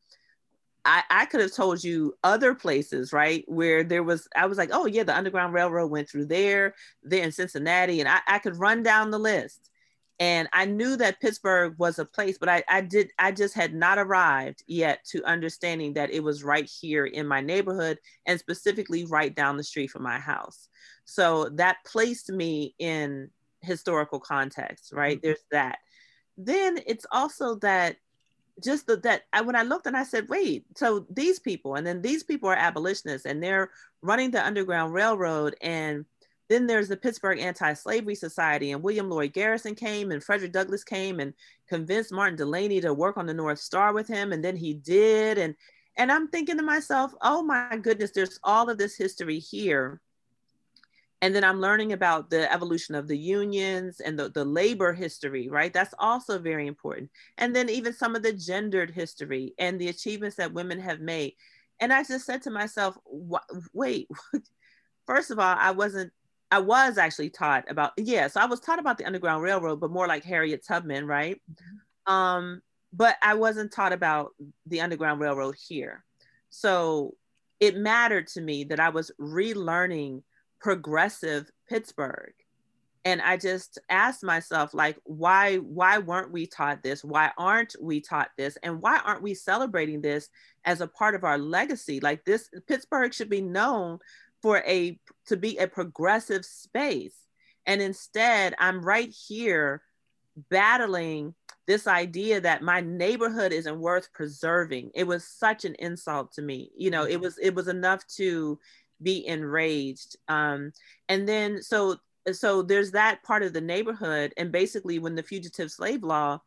[0.85, 4.71] I, I could have told you other places, right, where there was, I was like,
[4.73, 8.57] oh, yeah, the Underground Railroad went through there, there in Cincinnati, and I, I could
[8.57, 9.69] run down the list.
[10.19, 13.75] And I knew that Pittsburgh was a place, but I, I did, I just had
[13.75, 19.05] not arrived yet to understanding that it was right here in my neighborhood and specifically
[19.05, 20.69] right down the street from my house.
[21.05, 23.31] So that placed me in
[23.61, 25.17] historical context, right?
[25.17, 25.27] Mm-hmm.
[25.27, 25.79] There's that
[26.37, 27.97] then it's also that
[28.63, 31.87] just the, that I, when I looked and I said, wait, so these people, and
[31.87, 33.71] then these people are abolitionists and they're
[34.03, 35.57] running the Underground Railroad.
[35.61, 36.07] And
[36.49, 41.21] then there's the Pittsburgh Anti-Slavery Society and William Lloyd Garrison came and Frederick Douglass came
[41.21, 41.35] and
[41.69, 44.33] convinced Martin Delany to work on the North Star with him.
[44.33, 45.37] And then he did.
[45.37, 45.55] And,
[45.99, 50.01] and I'm thinking to myself, oh my goodness, there's all of this history here
[51.23, 55.49] and then i'm learning about the evolution of the unions and the, the labor history
[55.49, 55.73] right?
[55.73, 57.11] That's also very important.
[57.39, 61.35] And then even some of the gendered history and the achievements that women have made.
[61.81, 62.97] And i just said to myself
[63.73, 64.09] wait
[65.07, 66.11] first of all i wasn't
[66.51, 69.91] i was actually taught about yeah so i was taught about the underground railroad but
[69.91, 71.41] more like harriet tubman right?
[71.51, 72.13] Mm-hmm.
[72.13, 74.31] um but i wasn't taught about
[74.67, 76.05] the underground railroad here.
[76.49, 77.15] So
[77.61, 80.23] it mattered to me that i was relearning
[80.61, 82.33] progressive Pittsburgh.
[83.05, 87.05] And I just asked myself, like, why, why weren't we taught this?
[87.05, 88.59] Why aren't we taught this?
[88.65, 90.29] And why aren't we celebrating this
[90.65, 92.01] as a part of our legacy?
[92.01, 94.01] Like this, Pittsburgh should be known
[94.43, 97.15] for a to be a progressive space.
[97.65, 99.83] And instead, I'm right here
[100.51, 101.35] battling
[101.67, 104.91] this idea that my neighborhood isn't worth preserving.
[104.95, 106.71] It was such an insult to me.
[106.77, 107.23] You know, it mm-hmm.
[107.23, 108.59] was it was enough to
[109.03, 110.17] be enraged.
[110.29, 110.73] Um,
[111.09, 111.97] and then so
[112.33, 114.35] so there's that part of the neighborhood.
[114.37, 116.41] And basically, when the fugitive slave law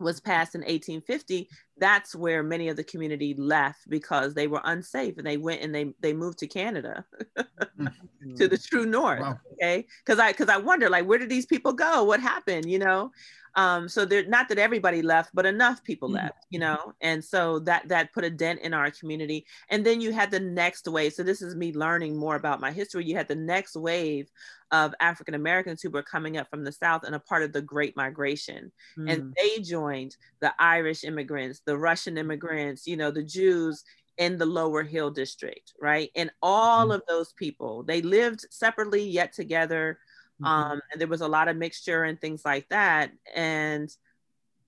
[0.00, 5.18] was passed in 1850, that's where many of the community left because they were unsafe
[5.18, 7.04] and they went and they they moved to Canada
[7.36, 8.34] mm-hmm.
[8.36, 9.20] to the true north.
[9.20, 9.38] Wow.
[9.54, 9.86] Okay.
[10.04, 12.04] Cause I cause I wonder like where did these people go?
[12.04, 12.70] What happened?
[12.70, 13.10] You know?
[13.56, 16.24] Um, so there not that everybody left, but enough people mm-hmm.
[16.24, 19.46] left, you know, and so that that put a dent in our community.
[19.70, 21.12] And then you had the next wave.
[21.12, 23.04] So this is me learning more about my history.
[23.04, 24.28] You had the next wave
[24.72, 27.62] of African Americans who were coming up from the South and a part of the
[27.62, 28.72] Great Migration.
[28.98, 29.12] Mm.
[29.12, 33.84] And they joined the Irish immigrants, the Russian immigrants, you know, the Jews
[34.16, 36.10] in the lower hill district, right?
[36.14, 36.92] And all mm-hmm.
[36.92, 39.98] of those people, they lived separately yet together.
[40.40, 40.44] Mm-hmm.
[40.44, 43.10] Um, and there was a lot of mixture and things like that.
[43.34, 43.94] And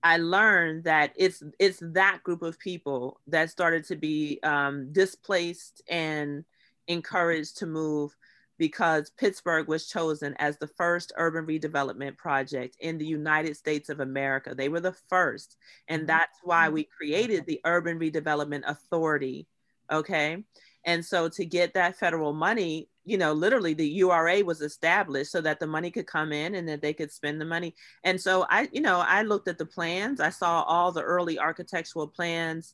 [0.03, 5.81] I learned that it's it's that group of people that started to be um, displaced
[5.89, 6.45] and
[6.87, 8.15] encouraged to move
[8.57, 13.99] because Pittsburgh was chosen as the first urban redevelopment project in the United States of
[13.99, 14.55] America.
[14.55, 15.57] They were the first.
[15.87, 16.07] And mm-hmm.
[16.07, 19.47] that's why we created the Urban Redevelopment Authority.
[19.91, 20.43] Okay.
[20.85, 25.41] And so to get that federal money, you know, literally the URA was established so
[25.41, 27.75] that the money could come in and that they could spend the money.
[28.03, 31.39] And so I, you know, I looked at the plans, I saw all the early
[31.39, 32.73] architectural plans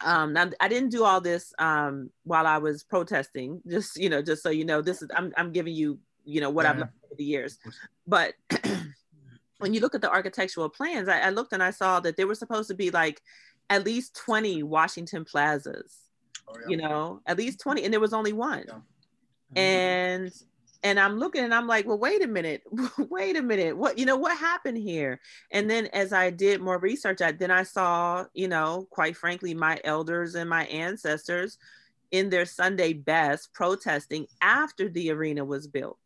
[0.00, 4.22] um now i didn't do all this um while i was protesting just you know
[4.22, 6.70] just so you know this is i'm, I'm giving you you know what yeah.
[6.70, 7.58] i've learned over the years
[8.06, 8.34] but
[9.58, 12.26] when you look at the architectural plans I, I, looked and i saw that there
[12.26, 13.20] were supposed to be like
[13.70, 15.96] at least 20 washington plazas
[16.48, 16.68] oh, yeah.
[16.68, 18.74] you know at least 20 and there was only one yeah.
[18.74, 19.58] mm-hmm.
[19.58, 20.32] and
[20.82, 22.62] and I'm looking and I'm like, well, wait a minute,
[22.98, 25.20] wait a minute, what you know what happened here?
[25.50, 29.54] And then as I did more research, I then I saw, you know, quite frankly,
[29.54, 31.58] my elders and my ancestors
[32.10, 35.98] in their Sunday best protesting after the arena was built.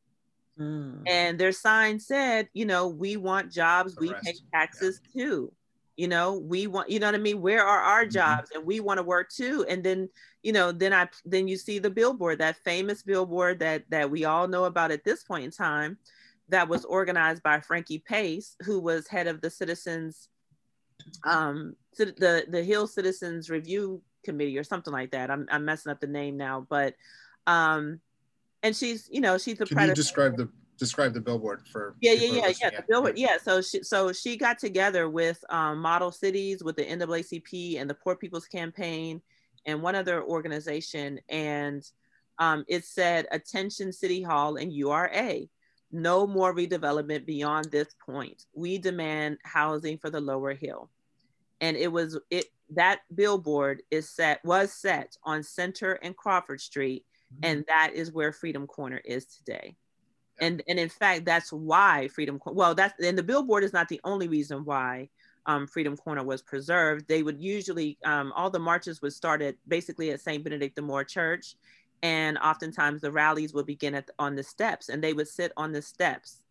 [0.59, 1.03] Mm.
[1.07, 5.23] And their sign said, you know, we want jobs, we pay taxes yeah.
[5.23, 5.53] too
[5.97, 8.11] you know we want you know what i mean where are our mm-hmm.
[8.11, 10.09] jobs and we want to work too and then
[10.47, 14.25] you know then i then you see the billboard that famous billboard that that we
[14.25, 15.99] all know about at this point in time
[16.49, 20.29] that was organized by frankie pace who was head of the citizens
[21.25, 25.31] um the the hill citizens review committee or something like that.
[25.31, 26.95] I'm, I'm messing up the name now but
[27.47, 28.01] um
[28.63, 32.13] and she's you know she's the can you describe the describe the billboard for yeah
[32.13, 36.13] yeah yeah yeah the billboard yeah so she so she got together with um, model
[36.13, 39.23] cities with the NAACP and the Poor People's Campaign
[39.67, 41.85] and one other organization and
[42.39, 45.43] um, it said attention City Hall and URA
[45.93, 48.45] no more redevelopment beyond this point.
[48.55, 50.91] We demand housing for the lower hill.
[51.61, 57.05] And it was it that billboard is set was set on Center and Crawford Street
[57.33, 57.41] mm-hmm.
[57.45, 59.77] and that is where Freedom Corner is today.
[60.39, 64.01] And and in fact that's why freedom well that's and the billboard is not the
[64.05, 65.09] only reason why
[65.47, 69.55] um, freedom corner was preserved they would usually um, all the marches would start at
[69.69, 71.57] basically at st benedict the moor church
[72.03, 75.73] and oftentimes the rallies would begin at on the steps and they would sit on
[75.73, 76.43] the steps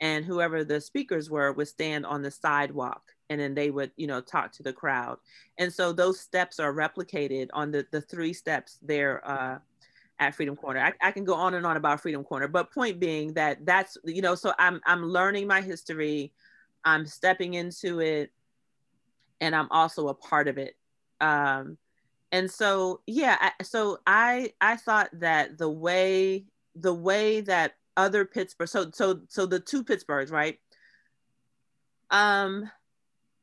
[0.00, 4.06] and whoever the speakers were would stand on the sidewalk and then they would you
[4.06, 5.18] know talk to the crowd
[5.58, 9.58] and so those steps are replicated on the the three steps there uh,
[10.20, 10.80] at Freedom Corner.
[10.80, 13.96] I, I, can go on and on about Freedom Corner, but point being that that's
[14.04, 16.32] you know, so I'm I'm learning my history,
[16.84, 18.32] I'm stepping into it,
[19.40, 20.76] and I'm also a part of it.
[21.20, 21.78] Um,
[22.30, 28.24] and so yeah, I, so I I thought that the way the way that other
[28.24, 30.58] Pittsburgh, so so so the two Pittsburghs, right?
[32.10, 32.70] Um,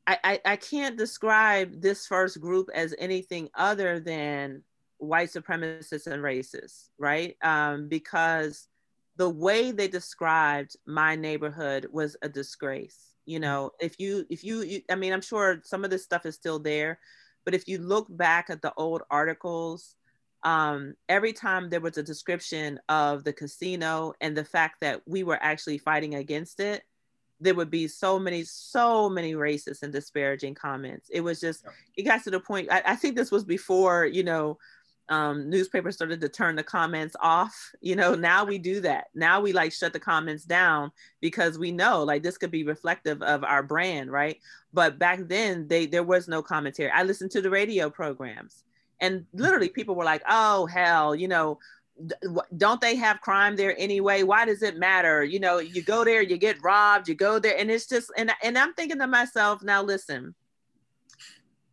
[0.06, 4.62] I, I, I can't describe this first group as anything other than
[4.98, 7.36] white supremacists and racists, right?
[7.42, 8.68] Um, because
[9.16, 13.15] the way they described my neighborhood was a disgrace.
[13.26, 16.24] You know, if you, if you, you, I mean, I'm sure some of this stuff
[16.24, 16.98] is still there,
[17.44, 19.96] but if you look back at the old articles,
[20.42, 25.24] um, every time there was a description of the casino and the fact that we
[25.24, 26.84] were actually fighting against it,
[27.40, 31.10] there would be so many, so many racist and disparaging comments.
[31.12, 31.64] It was just,
[31.96, 34.56] it got to the point, I, I think this was before, you know,
[35.08, 37.72] um, newspapers started to turn the comments off.
[37.80, 39.06] You know, now we do that.
[39.14, 40.90] Now we like shut the comments down
[41.20, 44.38] because we know like this could be reflective of our brand, right?
[44.72, 46.90] But back then, they there was no commentary.
[46.90, 48.64] I listened to the radio programs,
[49.00, 51.58] and literally people were like, "Oh hell, you know."
[52.58, 56.20] don't they have crime there anyway why does it matter you know you go there
[56.20, 59.62] you get robbed you go there and it's just and, and i'm thinking to myself
[59.62, 60.34] now listen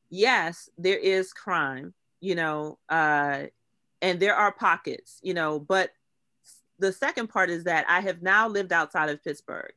[0.10, 1.94] yes there is crime
[2.24, 3.44] you know, uh,
[4.02, 5.92] and there are pockets, you know, but
[6.80, 9.74] the second part is that I have now lived outside of Pittsburgh.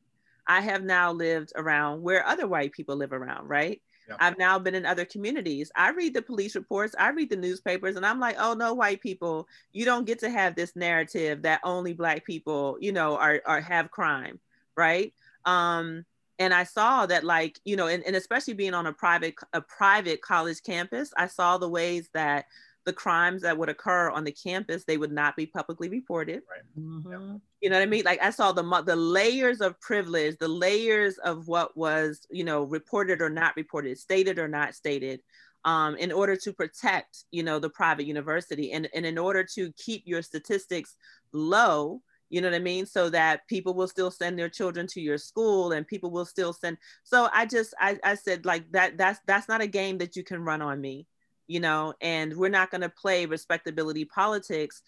[0.47, 3.81] I have now lived around where other white people live around, right?
[4.07, 4.17] Yep.
[4.21, 5.69] I've now been in other communities.
[5.75, 9.01] I read the police reports, I read the newspapers, and I'm like, oh no, white
[9.01, 13.41] people, you don't get to have this narrative that only black people, you know, are,
[13.45, 14.39] are have crime,
[14.77, 15.13] right?
[15.43, 16.05] Um,
[16.39, 19.61] and I saw that like, you know, and, and especially being on a private a
[19.61, 22.45] private college campus, I saw the ways that
[22.85, 26.41] the crimes that would occur on the campus, they would not be publicly reported.
[26.49, 26.61] Right.
[26.79, 27.35] Mm-hmm.
[27.61, 28.05] You know what I mean?
[28.05, 32.63] Like I saw the the layers of privilege, the layers of what was, you know,
[32.63, 35.21] reported or not reported, stated or not stated,
[35.65, 39.71] um, in order to protect, you know, the private university and, and in order to
[39.73, 40.95] keep your statistics
[41.33, 42.85] low, you know what I mean?
[42.85, 46.53] So that people will still send their children to your school and people will still
[46.53, 46.77] send.
[47.03, 50.23] So I just, I, I said like that, that's, that's not a game that you
[50.23, 51.07] can run on me,
[51.47, 54.81] you know, and we're not going to play respectability politics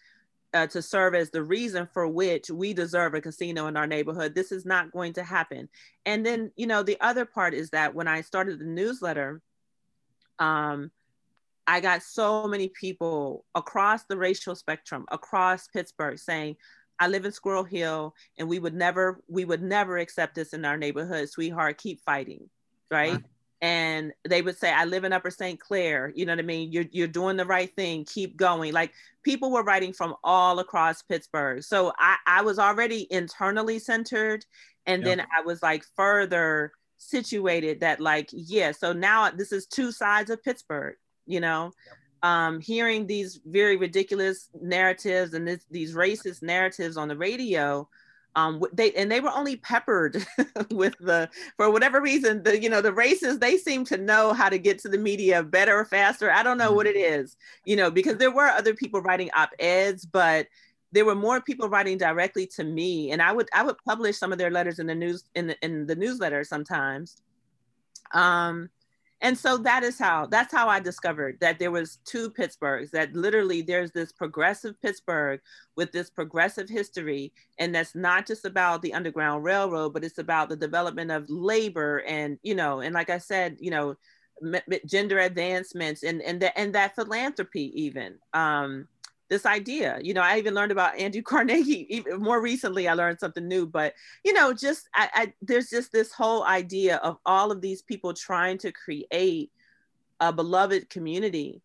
[0.54, 4.34] uh, to serve as the reason for which we deserve a casino in our neighborhood.
[4.34, 5.70] This is not going to happen.
[6.06, 9.42] And then, you know, the other part is that when I started the newsletter,
[10.40, 10.92] um,
[11.68, 16.56] I got so many people across the racial spectrum, across Pittsburgh saying,
[17.00, 20.66] I live in Squirrel Hill and we would never, we would never accept this in
[20.66, 22.50] our neighborhood, sweetheart, keep fighting.
[22.92, 23.14] Right.
[23.14, 23.28] Uh-huh.
[23.62, 25.60] And they would say, I live in Upper St.
[25.60, 26.14] Clair.
[26.16, 26.72] You know what I mean?
[26.72, 28.06] You're, you're doing the right thing.
[28.06, 28.74] Keep going.
[28.74, 28.94] Like
[29.24, 31.62] people were writing from all across Pittsburgh.
[31.64, 34.46] So I, I was already internally centered.
[34.86, 39.92] And then I was like further situated that like, yeah, so now this is two
[39.92, 40.96] sides of Pittsburgh,
[41.26, 41.72] you know?
[42.24, 47.88] Um, hearing these very ridiculous narratives and this, these racist narratives on the radio,
[48.36, 50.26] um, they and they were only peppered
[50.72, 54.50] with the for whatever reason the you know the racists they seem to know how
[54.50, 56.32] to get to the media better or faster.
[56.32, 57.22] I don't know what it mm-hmm.
[57.22, 60.48] is, you know, because there were other people writing op eds, but
[60.92, 64.32] there were more people writing directly to me, and I would I would publish some
[64.32, 67.18] of their letters in the news in the in the newsletter sometimes.
[68.14, 68.70] Um,
[69.22, 73.14] and so that is how that's how i discovered that there was two pittsburghs that
[73.14, 75.40] literally there's this progressive pittsburgh
[75.76, 80.50] with this progressive history and that's not just about the underground railroad but it's about
[80.50, 83.96] the development of labor and you know and like i said you know
[84.86, 88.88] gender advancements and and, the, and that philanthropy even um
[89.30, 90.00] this idea.
[90.02, 91.88] You know, I even learned about Andrew Carnegie.
[91.96, 93.66] Even more recently, I learned something new.
[93.66, 93.94] But
[94.26, 98.14] you know, just I, I, there's just this whole idea of all of these people
[98.14, 99.52] trying to create
[100.20, 101.62] a beloved community,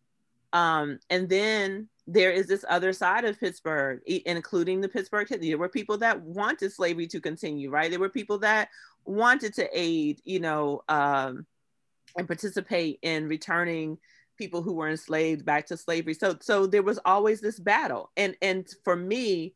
[0.53, 5.27] um, and then there is this other side of Pittsburgh, including the Pittsburgh.
[5.27, 7.89] There were people that wanted slavery to continue, right?
[7.89, 8.69] There were people that
[9.05, 11.47] wanted to aid, you know, um,
[12.15, 13.97] and participate in returning
[14.37, 16.13] people who were enslaved back to slavery.
[16.13, 18.11] So so there was always this battle.
[18.17, 19.53] And and for me,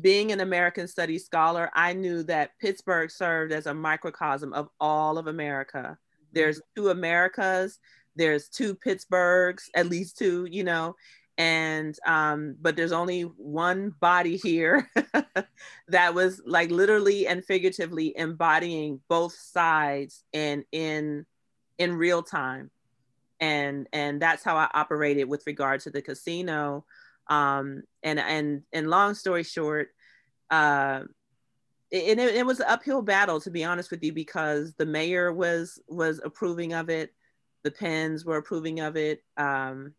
[0.00, 5.18] being an American Studies scholar, I knew that Pittsburgh served as a microcosm of all
[5.18, 5.98] of America.
[6.32, 7.80] There's two Americas,
[8.14, 10.94] there's two Pittsburghs, at least two, you know,
[11.40, 14.90] and um, but there's only one body here
[15.88, 21.24] that was like literally and figuratively embodying both sides and in
[21.78, 22.70] in real time
[23.40, 26.84] and and that's how I operated with regard to the casino.
[27.28, 29.88] Um, and and and long story short,
[30.50, 31.02] uh,
[31.90, 35.32] it, it, it was an uphill battle to be honest with you because the mayor
[35.32, 37.14] was was approving of it,
[37.62, 39.22] the Pens were approving of it.
[39.36, 39.94] Um,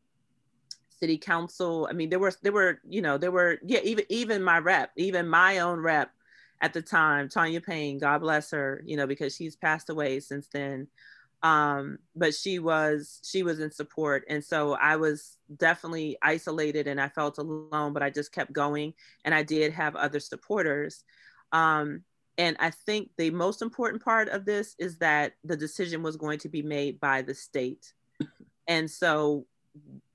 [1.00, 1.88] city council.
[1.89, 4.92] I mean, there were there were you know there were yeah even even my rep,
[4.98, 6.12] even my own rep
[6.62, 10.48] at the time, Tanya Payne, God bless her, you know because she's passed away since
[10.48, 10.88] then
[11.44, 14.24] um, but she was she was in support.
[14.30, 18.94] And so i was definitely isolated and i felt alone but i just kept going
[19.26, 21.04] and i did have other supporters.
[21.52, 22.04] Um,
[22.38, 26.39] and i think the most important part of this is that the decision was going
[26.39, 27.94] to be made by the state.
[28.68, 29.48] And so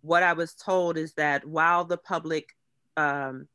[0.02, 2.54] what i was told is that while the public
[2.96, 3.48] um,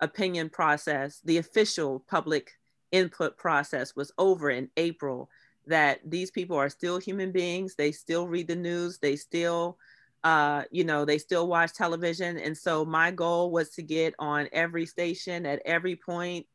[0.00, 2.52] opinion process the official public
[2.92, 5.28] input process was over in april
[5.66, 7.74] that these people are still human beings.
[7.74, 8.98] They still read the news.
[8.98, 9.78] They still,
[10.24, 12.38] uh, you know, they still watch television.
[12.38, 16.46] And so my goal was to get on every station at every point,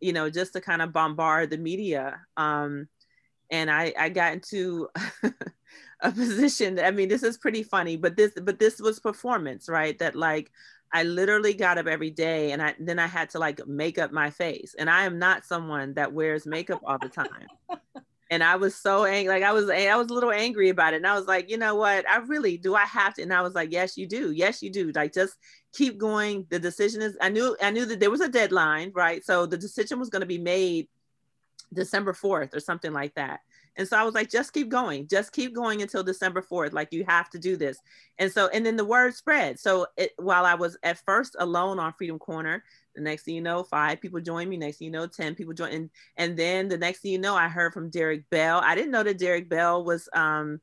[0.00, 2.20] you know, just to kind of bombard the media.
[2.36, 2.88] Um,
[3.50, 4.88] and I, I got into
[6.02, 6.78] a position.
[6.78, 9.98] I mean, this is pretty funny, but this, but this was performance, right?
[9.98, 10.50] That like,
[10.92, 14.10] I literally got up every day and I then I had to like make up
[14.10, 14.74] my face.
[14.78, 17.46] And I am not someone that wears makeup all the time
[18.30, 19.32] and I was so angry.
[19.32, 20.98] Like I was, I was a little angry about it.
[20.98, 22.08] And I was like, you know what?
[22.08, 22.74] I really do.
[22.74, 23.22] I have to.
[23.22, 24.32] And I was like, yes, you do.
[24.32, 24.92] Yes, you do.
[24.92, 25.34] Like just
[25.72, 26.46] keep going.
[26.50, 27.16] The decision is.
[27.20, 27.56] I knew.
[27.62, 29.24] I knew that there was a deadline, right?
[29.24, 30.88] So the decision was going to be made
[31.72, 33.40] December fourth or something like that.
[33.78, 36.72] And so I was like, just keep going, just keep going until December 4th.
[36.72, 37.78] Like you have to do this.
[38.18, 39.60] And so, and then the word spread.
[39.60, 42.64] So it, while I was at first alone on Freedom Corner,
[42.94, 44.56] the next thing you know, five people join me.
[44.56, 45.72] Next thing you know, 10 people join.
[45.72, 48.60] And, and then the next thing you know, I heard from Derek Bell.
[48.64, 50.60] I didn't know that Derek Bell was um,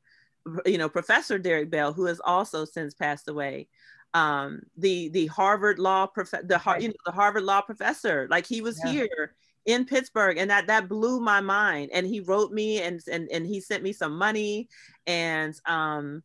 [0.64, 3.68] you know, Professor Derek Bell, who has also since passed away.
[4.14, 8.46] Um, the the Harvard law prof the Har- you know the Harvard law professor, like
[8.46, 8.92] he was yeah.
[8.92, 9.34] here
[9.66, 11.90] in Pittsburgh, and that that blew my mind.
[11.92, 14.68] And he wrote me and and and he sent me some money,
[15.06, 16.22] and um,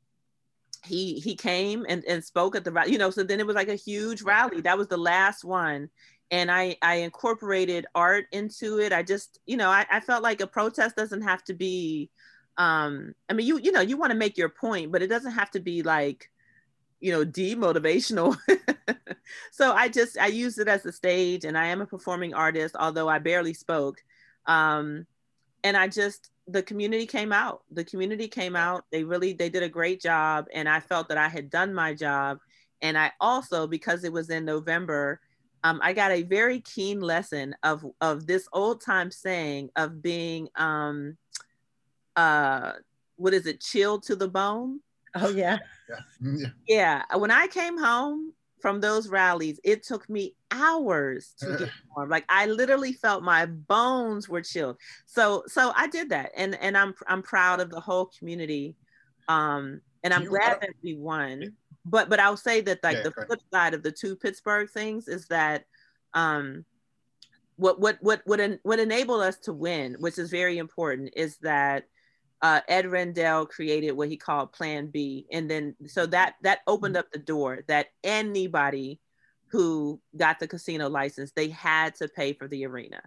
[0.86, 3.12] he he came and and spoke at the you know.
[3.12, 4.62] So then it was like a huge rally.
[4.62, 5.90] That was the last one,
[6.32, 8.94] and I, I incorporated art into it.
[8.94, 12.10] I just, you know, I, I felt like a protest doesn't have to be,
[12.58, 15.34] um, I mean, you, you know, you want to make your point, but it doesn't
[15.34, 16.30] have to be like,
[17.02, 18.38] you know, demotivational.
[19.52, 22.78] so I just, I used it as a stage and I am a performing artist,
[22.80, 23.98] although I barely spoke.
[24.46, 25.06] Um,
[25.66, 29.64] and I just, the community came out, the community came out, they really, they did
[29.64, 30.48] a great job.
[30.54, 32.40] And I felt that I had done my job.
[32.82, 35.22] And I also, because it was in November,
[35.64, 40.50] um, I got a very keen lesson of of this old time saying of being
[40.56, 41.18] um,
[42.16, 42.74] uh,
[43.18, 44.80] what is it, chilled to the bone?
[45.16, 45.60] Oh yeah.
[45.90, 45.98] Yeah.
[46.68, 47.04] yeah.
[47.10, 47.18] Yeah.
[47.18, 52.10] When I came home from those rallies, it took me hours to get warm.
[52.10, 54.78] Like I literally felt my bones were chilled.
[55.06, 58.76] So so I did that, and and I'm I'm proud of the whole community,
[59.28, 61.54] um, and I'm glad that we won
[61.86, 65.08] but but I'll say that like yeah, the flip side of the two Pittsburgh things
[65.08, 65.66] is that
[66.14, 66.66] um
[67.56, 71.38] what what what what en- what enabled us to win, which is very important, is
[71.38, 71.86] that
[72.42, 76.98] uh, Ed Rendell created what he called Plan B, and then so that that opened
[76.98, 79.00] up the door that anybody
[79.48, 83.02] who got the casino license they had to pay for the arena.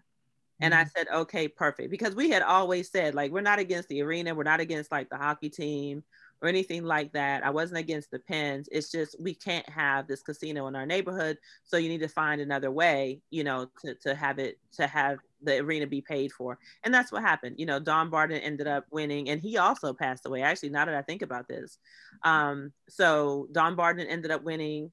[0.60, 0.90] And I mm-hmm.
[0.96, 1.90] said, okay, perfect.
[1.90, 4.34] Because we had always said, like, we're not against the arena.
[4.34, 6.04] We're not against like the hockey team
[6.44, 7.42] or anything like that.
[7.42, 8.68] I wasn't against the pens.
[8.70, 11.38] It's just we can't have this casino in our neighborhood.
[11.64, 15.20] So you need to find another way, you know, to, to have it to have
[15.42, 16.58] the arena be paid for.
[16.82, 17.56] And that's what happened.
[17.58, 20.42] You know, Don Barden ended up winning and he also passed away.
[20.42, 21.78] Actually, now that I think about this.
[22.24, 24.92] Um, so Don Barden ended up winning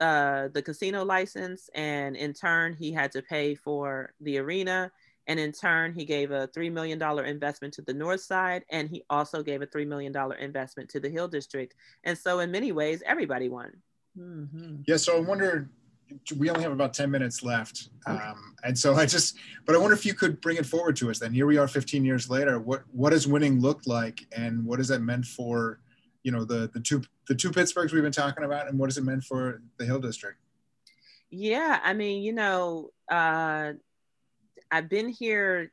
[0.00, 4.90] uh, the casino license and in turn he had to pay for the arena
[5.26, 9.04] and in turn, he gave a $3 million investment to the North Side, and he
[9.10, 11.74] also gave a $3 million investment to the Hill District.
[12.04, 13.72] And so, in many ways, everybody won.
[14.18, 14.82] Mm-hmm.
[14.86, 15.70] Yeah, so I wonder,
[16.36, 17.90] we only have about 10 minutes left.
[18.06, 21.10] Um, and so I just, but I wonder if you could bring it forward to
[21.10, 21.32] us then.
[21.32, 22.58] Here we are 15 years later.
[22.58, 24.26] What, what does winning look like?
[24.36, 25.80] And what has that meant for,
[26.22, 28.68] you know, the, the two, the two Pittsburghs we've been talking about?
[28.68, 30.38] And what has it meant for the Hill District?
[31.30, 33.74] Yeah, I mean, you know, uh,
[34.70, 35.72] I've been here,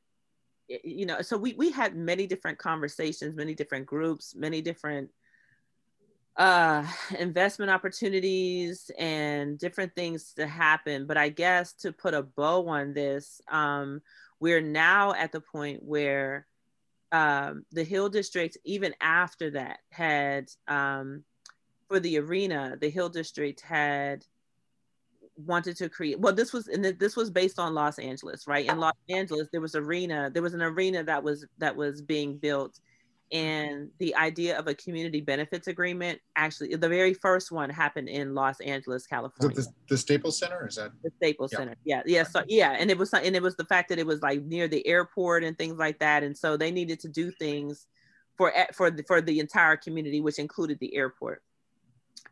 [0.67, 5.09] you know, so we, we had many different conversations, many different groups, many different
[6.37, 6.85] uh,
[7.19, 11.05] investment opportunities and different things to happen.
[11.05, 14.01] But I guess to put a bow on this, um,
[14.39, 16.45] we're now at the point where
[17.11, 21.23] um, the Hill District, even after that, had um,
[21.87, 24.25] for the arena, the Hill District had
[25.45, 28.65] wanted to create well this was and this was based on los angeles right?
[28.67, 32.37] In los angeles there was arena there was an arena that was that was being
[32.37, 32.79] built.
[33.29, 38.33] And the idea of a community benefits agreement actually the very first one happened in
[38.33, 40.65] los angeles california the, the staples center?
[40.65, 40.91] Is that?
[41.03, 41.57] The staples yeah.
[41.59, 41.75] center.
[41.83, 44.21] Yeah yeah so yeah and it was and it was the fact that it was
[44.21, 47.85] like near the airport and things like that and so they needed to do things
[48.37, 51.43] for for the, for the entire community which included the airport.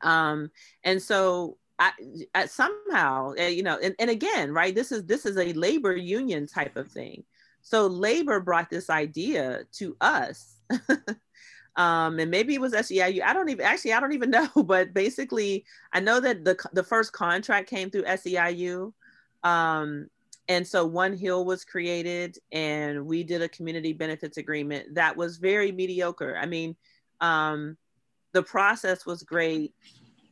[0.01, 0.49] Um
[0.83, 1.91] and so I,
[2.33, 5.95] I somehow eh, you know and, and again right this is this is a labor
[5.95, 7.23] union type of thing.
[7.61, 10.57] So labor brought this idea to us.
[11.77, 14.93] Um and maybe it was SEIU I don't even actually I don't even know but
[14.93, 18.93] basically I know that the the first contract came through SEIU
[19.43, 20.07] um
[20.47, 25.35] and so one hill was created and we did a community benefits agreement that was
[25.35, 26.37] very mediocre.
[26.39, 26.77] I mean
[27.19, 27.75] um
[28.31, 29.73] the process was great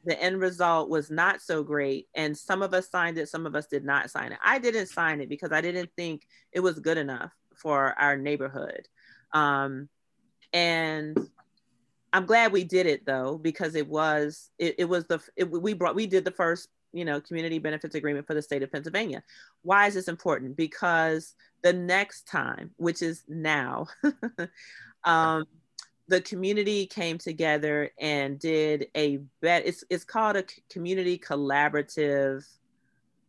[0.04, 3.56] the end result was not so great and some of us signed it some of
[3.56, 4.40] us did not sign it.
[4.44, 8.88] I didn't sign it because i didn't think it was good enough for our neighborhood.
[9.32, 9.90] Um,
[10.52, 11.18] and
[12.12, 15.74] i'm glad we did it though because it was it, it was the it, we
[15.74, 19.24] brought we did the first you know community benefits agreement for the state of pennsylvania.
[19.64, 20.56] Why is this important?
[20.56, 21.34] Because
[21.64, 23.88] the next time which is now
[25.04, 25.46] um,
[26.08, 29.66] the community came together and did a bet.
[29.66, 32.46] It's it's called a community collaborative.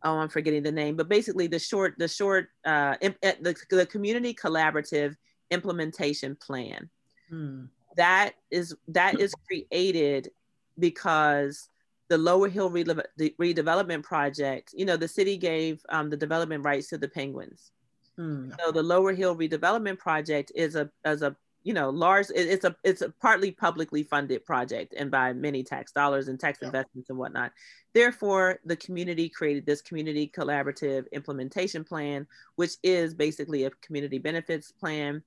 [0.03, 3.55] Oh, I'm forgetting the name, but basically the short the short uh, imp, eh, the
[3.69, 5.15] the community collaborative
[5.51, 6.89] implementation plan.
[7.29, 7.65] Hmm.
[7.97, 10.29] That is that is created
[10.77, 11.69] because
[12.09, 14.73] the Lower Hill redevelopment project.
[14.77, 17.71] You know, the city gave um, the development rights to the Penguins.
[18.17, 18.51] Hmm.
[18.59, 21.35] So the Lower Hill redevelopment project is a as a
[21.65, 22.29] you know, large.
[22.29, 26.39] It, it's a it's a partly publicly funded project and by many tax dollars and
[26.39, 26.67] tax yeah.
[26.67, 27.51] investments and whatnot.
[27.93, 34.71] Therefore, the community created this community collaborative implementation plan, which is basically a community benefits
[34.71, 35.23] plan,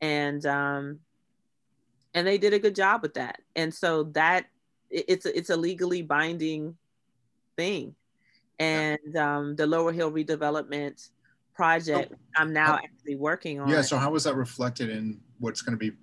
[0.00, 0.98] and um,
[2.14, 3.40] and they did a good job with that.
[3.54, 4.46] And so that
[4.90, 6.76] it's a, it's a legally binding
[7.56, 7.94] thing,
[8.58, 11.10] and um, the Lower Hill redevelopment
[11.54, 13.68] project oh, I'm now how, actually working on.
[13.68, 13.82] Yeah.
[13.82, 15.96] So how was that reflected in what's going to be,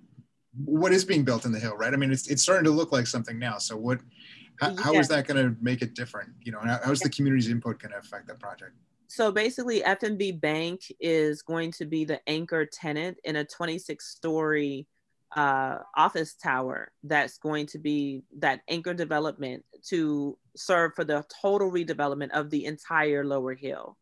[0.64, 1.92] what is being built in the hill, right?
[1.92, 3.58] I mean, it's, it's starting to look like something now.
[3.58, 4.00] So what,
[4.60, 4.80] how, yeah.
[4.80, 6.30] how is that going to make it different?
[6.42, 8.72] You know, how, how's the community's input going to affect that project?
[9.08, 14.86] So basically FNB Bank is going to be the anchor tenant in a 26 story
[15.36, 21.70] uh, office tower that's going to be that anchor development to serve for the total
[21.70, 23.96] redevelopment of the entire lower hill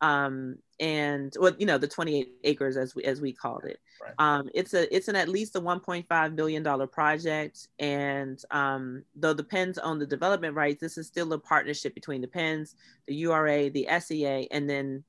[0.00, 3.78] um, and well, you know, the 28 acres as we as we called it.
[4.02, 4.14] Right.
[4.18, 9.34] Um, it's a it's an at least a 1.5 billion dollar project, and um, though
[9.34, 12.76] the Pens own the development rights, this is still a partnership between the Pens,
[13.06, 15.04] the URA, the SEA, and then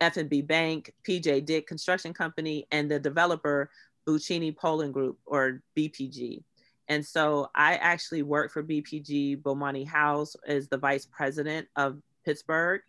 [0.00, 3.70] FNB Bank, PJ Dick Construction Company, and the developer
[4.06, 6.44] Buccini Pollin Group or BPG.
[6.88, 9.42] And so I actually work for BPG.
[9.42, 12.82] Bomani Howze as the vice president of Pittsburgh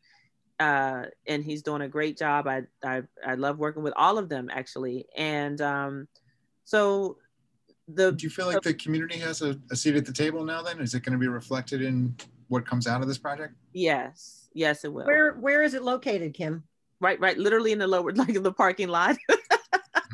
[0.59, 2.47] uh, and he's doing a great job.
[2.47, 6.07] I, I I love working with all of them actually, and um,
[6.65, 7.17] so
[7.87, 8.11] the.
[8.11, 10.61] Do you feel like the community has a, a seat at the table now?
[10.61, 12.15] Then is it going to be reflected in
[12.47, 13.53] what comes out of this project?
[13.73, 15.05] Yes, yes, it will.
[15.05, 16.63] Where Where is it located, Kim?
[16.99, 19.17] Right, right, literally in the lower, like in the parking lot.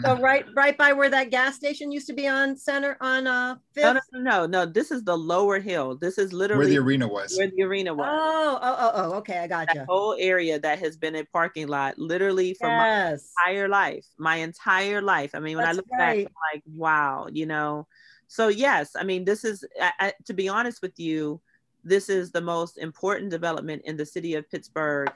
[0.02, 3.56] So right, right by where that gas station used to be on Center on uh
[3.74, 3.84] Fifth.
[3.84, 4.66] No, no, no, no, no.
[4.66, 5.96] This is the lower hill.
[5.96, 7.38] This is literally where the arena was.
[7.38, 8.08] Where the arena was.
[8.10, 9.14] Oh, oh, oh, oh.
[9.18, 9.86] Okay, I got that you.
[9.88, 13.32] Whole area that has been a parking lot, literally for yes.
[13.46, 14.06] my entire life.
[14.18, 15.32] My entire life.
[15.34, 16.26] I mean, when That's I look right.
[16.26, 17.88] back, I'm like, wow, you know.
[18.28, 21.40] So yes, I mean, this is I, I, to be honest with you,
[21.84, 25.12] this is the most important development in the city of Pittsburgh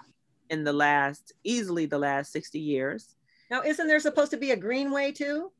[0.50, 3.17] in the last easily the last 60 years
[3.50, 5.52] now, isn't there supposed to be a greenway too?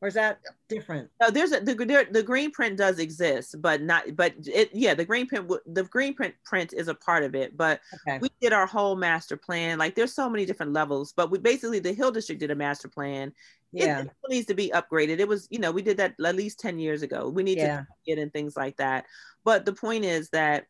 [0.00, 0.38] Or is that
[0.68, 1.10] different?
[1.20, 1.74] No, there's a the,
[2.10, 6.14] the green print does exist, but not but it yeah the green print the green
[6.14, 7.56] print print is a part of it.
[7.56, 8.18] But okay.
[8.18, 9.76] we did our whole master plan.
[9.76, 12.86] Like there's so many different levels, but we basically the Hill District did a master
[12.86, 13.32] plan.
[13.72, 15.18] Yeah, it, it needs to be upgraded.
[15.18, 17.28] It was you know we did that at least ten years ago.
[17.28, 17.78] We need yeah.
[17.78, 19.04] to get and things like that.
[19.42, 20.66] But the point is that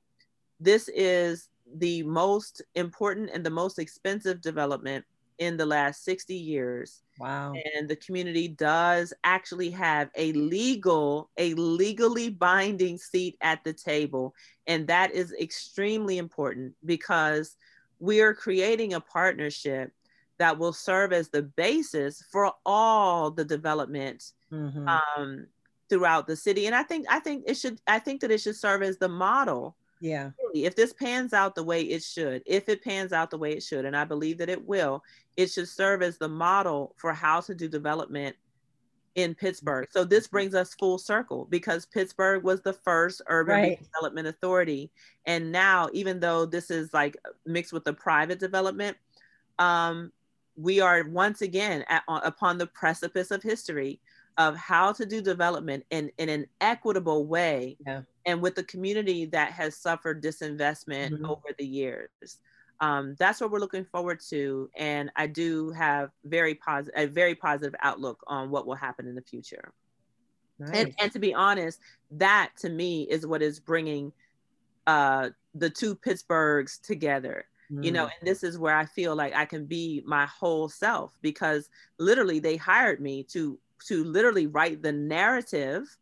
[0.59, 5.05] this is the most important and the most expensive development
[5.39, 7.03] in the last 60 years.
[7.19, 7.55] Wow.
[7.77, 14.35] And the community does actually have a legal, a legally binding seat at the table.
[14.67, 17.57] And that is extremely important because
[17.99, 19.93] we are creating a partnership
[20.39, 24.89] that will serve as the basis for all the development mm-hmm.
[24.89, 25.47] um,
[25.89, 26.67] throughout the city.
[26.67, 29.09] And I think I think it should I think that it should serve as the
[29.09, 30.31] model yeah.
[30.55, 33.63] If this pans out the way it should if it pans out the way it
[33.63, 35.03] should and i believe that it will
[35.37, 38.37] it should serve as the model for how to do development
[39.15, 39.89] in pittsburgh.
[39.91, 43.83] So this brings us full circle because pittsburgh was the first urban right.
[43.83, 44.93] development authority.
[45.27, 48.97] And now even though this is like mixed with the private development
[49.59, 50.13] um,
[50.57, 54.01] we are once again at, upon the precipice of history
[54.39, 58.03] of how to do development in, in an equitable way yeah.
[58.25, 61.27] and with the community that has suffered disinvestment mm-hmm.
[61.27, 62.39] over the years.
[62.81, 64.71] Um, that's what we're looking forward to.
[64.77, 69.17] And I do have very positive, a very positive outlook on what will happen in
[69.17, 69.73] the future.
[70.61, 70.71] Nice.
[70.73, 71.81] And, and to be honest,
[72.13, 74.13] that to me is what is bringing
[74.87, 77.45] uh, the two Pittsburghs together.
[77.71, 78.11] You know, mm.
[78.19, 81.69] and this is where I feel like I can be my whole self because
[81.99, 85.97] literally they hired me to to literally write the narrative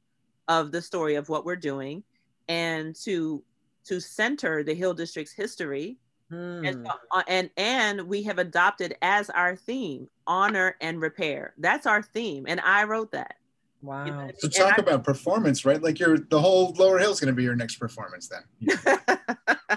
[0.48, 2.02] of the story of what we're doing
[2.48, 3.42] and to
[3.84, 5.96] to center the hill district's history.
[6.28, 6.86] And, hmm.
[7.12, 11.54] uh, and and we have adopted as our theme honor and repair.
[11.58, 13.36] That's our theme and i wrote that.
[13.80, 15.80] Wow you know so talk I, about performance right?
[15.80, 18.42] Like your the whole lower hill is going to be your next performance then.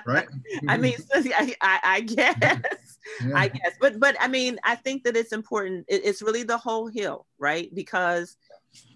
[0.06, 0.28] Right?
[0.68, 2.89] I mean I, I, I guess
[3.26, 3.38] yeah.
[3.38, 3.74] I guess.
[3.80, 5.86] But but I mean, I think that it's important.
[5.88, 7.74] It, it's really the whole hill, right?
[7.74, 8.38] Because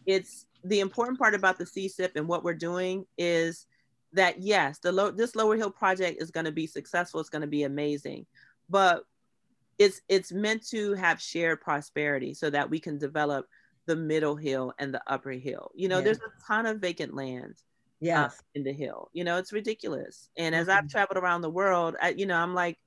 [0.05, 3.65] it's the important part about the CCIP and what we're doing is
[4.13, 7.19] that yes, the low this lower hill project is going to be successful.
[7.19, 8.25] It's going to be amazing,
[8.69, 9.05] but
[9.79, 13.47] it's it's meant to have shared prosperity so that we can develop
[13.85, 15.71] the middle hill and the upper hill.
[15.75, 16.05] You know, yeah.
[16.05, 17.55] there's a ton of vacant land.
[18.25, 19.09] Uh, in the hill.
[19.13, 20.29] You know, it's ridiculous.
[20.35, 20.87] And as I've mm-hmm.
[20.87, 22.77] traveled around the world, I, you know, I'm like,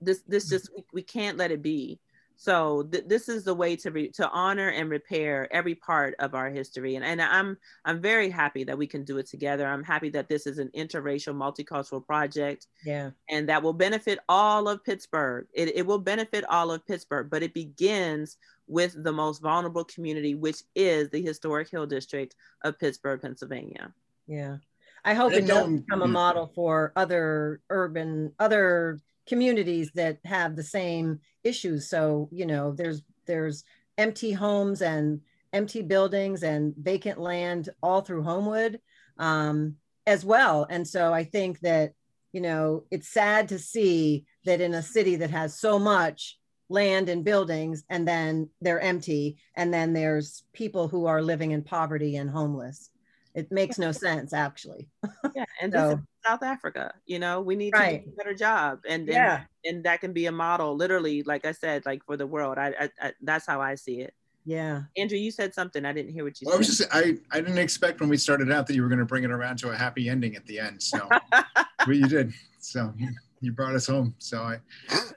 [0.00, 0.50] this this mm.
[0.50, 1.98] just we, we can't let it be
[2.36, 6.34] So th- this is the way to re- to honor and repair every part of
[6.34, 9.66] our history, and and I'm I'm very happy that we can do it together.
[9.66, 12.66] I'm happy that this is an interracial, multicultural project.
[12.84, 15.46] Yeah, and that will benefit all of Pittsburgh.
[15.54, 18.36] It, it will benefit all of Pittsburgh, but it begins
[18.68, 22.34] with the most vulnerable community, which is the historic Hill District
[22.64, 23.92] of Pittsburgh, Pennsylvania.
[24.26, 24.58] Yeah.
[25.04, 30.62] I hope it does become a model for other urban, other communities that have the
[30.62, 31.88] same issues.
[31.88, 33.64] So, you know, there's there's
[33.98, 35.20] empty homes and
[35.52, 38.80] empty buildings and vacant land all through Homewood
[39.18, 40.66] um, as well.
[40.68, 41.92] And so I think that,
[42.32, 47.08] you know, it's sad to see that in a city that has so much land
[47.08, 52.16] and buildings and then they're empty and then there's people who are living in poverty
[52.16, 52.90] and homeless
[53.36, 54.88] it makes no sense actually
[55.34, 58.02] yeah and so, this is south africa you know we need right.
[58.02, 59.44] to do a better job and, yeah.
[59.64, 62.58] and and that can be a model literally like i said like for the world
[62.58, 64.14] I, I, I that's how i see it
[64.44, 67.30] yeah andrew you said something i didn't hear what you well, said i was just
[67.32, 69.30] i i didn't expect when we started out that you were going to bring it
[69.30, 72.92] around to a happy ending at the end so but you did so
[73.40, 74.14] you brought us home.
[74.18, 74.60] So I,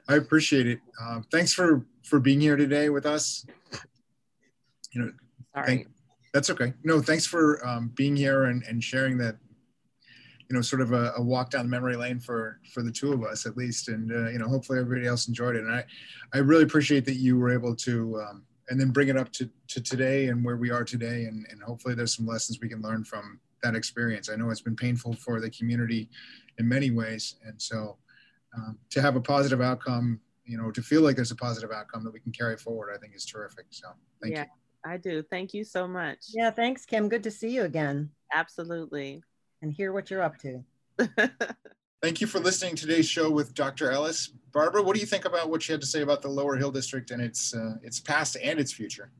[0.08, 0.80] I appreciate it.
[1.00, 3.46] Um, thanks for for being here today with us.
[4.92, 5.12] You know,
[5.54, 5.66] Sorry.
[5.66, 5.88] Thank,
[6.32, 6.72] that's okay.
[6.84, 9.36] No, thanks for um, being here and, and sharing that.
[10.48, 13.22] You know, sort of a, a, walk down memory lane for for the two of
[13.22, 15.62] us at least, and uh, you know, hopefully everybody else enjoyed it.
[15.62, 15.84] And I,
[16.34, 18.20] I really appreciate that you were able to.
[18.20, 21.44] Um, and then bring it up to, to today and where we are today and,
[21.50, 24.76] and hopefully there's some lessons we can learn from that experience i know it's been
[24.76, 26.08] painful for the community
[26.60, 27.98] in many ways and so
[28.56, 32.04] um, to have a positive outcome, you know, to feel like there's a positive outcome
[32.04, 33.66] that we can carry forward, I think is terrific.
[33.70, 33.88] So
[34.20, 34.48] thank yeah, you.
[34.84, 35.22] I do.
[35.22, 36.18] Thank you so much.
[36.28, 37.08] Yeah, thanks, Kim.
[37.08, 38.10] Good to see you again.
[38.32, 39.22] Absolutely.
[39.62, 40.64] And hear what you're up to.
[42.02, 43.90] Thank you for listening to today's show with Dr.
[43.90, 44.28] Ellis.
[44.52, 46.70] Barbara, what do you think about what she had to say about the Lower Hill
[46.70, 49.10] District and its uh, its past and its future?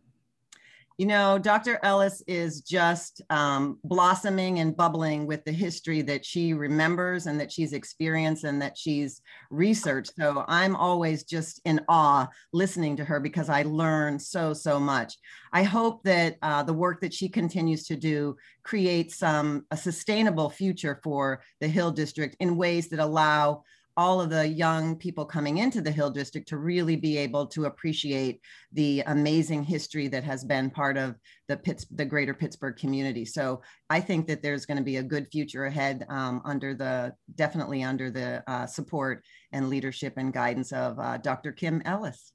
[1.00, 1.78] You know, Dr.
[1.82, 7.50] Ellis is just um, blossoming and bubbling with the history that she remembers and that
[7.50, 10.12] she's experienced and that she's researched.
[10.18, 15.16] So I'm always just in awe listening to her because I learn so, so much.
[15.54, 20.50] I hope that uh, the work that she continues to do creates some a sustainable
[20.50, 23.62] future for the Hill District in ways that allow
[24.00, 27.66] all of the young people coming into the Hill District to really be able to
[27.66, 28.40] appreciate
[28.72, 31.16] the amazing history that has been part of
[31.48, 33.26] the Pitts, the greater Pittsburgh community.
[33.26, 37.12] So I think that there's going to be a good future ahead um, under the
[37.34, 39.22] definitely under the uh, support
[39.52, 41.52] and leadership and guidance of uh, Dr.
[41.52, 42.32] Kim Ellis.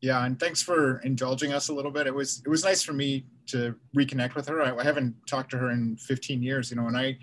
[0.00, 2.06] Yeah, and thanks for indulging us a little bit.
[2.06, 4.62] It was it was nice for me to reconnect with her.
[4.62, 7.18] I, I haven't talked to her in 15 years, you know, and I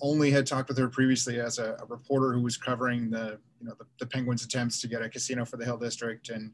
[0.00, 3.66] only had talked with her previously as a, a reporter who was covering the you
[3.66, 6.52] know the, the, Penguins' attempts to get a casino for the Hill District, and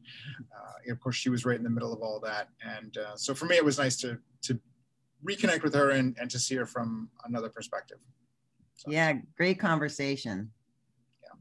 [0.57, 2.49] uh, of course she was right in the middle of all that.
[2.63, 4.59] And uh, so for me, it was nice to to
[5.27, 7.99] reconnect with her and, and to see her from another perspective.
[8.75, 10.51] So, yeah, great conversation.
[11.23, 11.39] Yeah.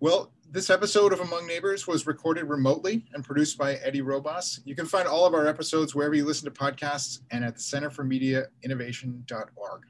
[0.00, 4.60] Well, this episode of Among Neighbors was recorded remotely and produced by Eddie Robas.
[4.64, 7.62] You can find all of our episodes wherever you listen to podcasts and at the
[7.62, 9.82] Center for Media Innovation.org.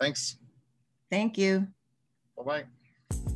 [0.00, 0.38] Thanks.
[1.10, 1.68] Thank you.
[2.36, 2.64] Bye
[3.10, 3.34] bye.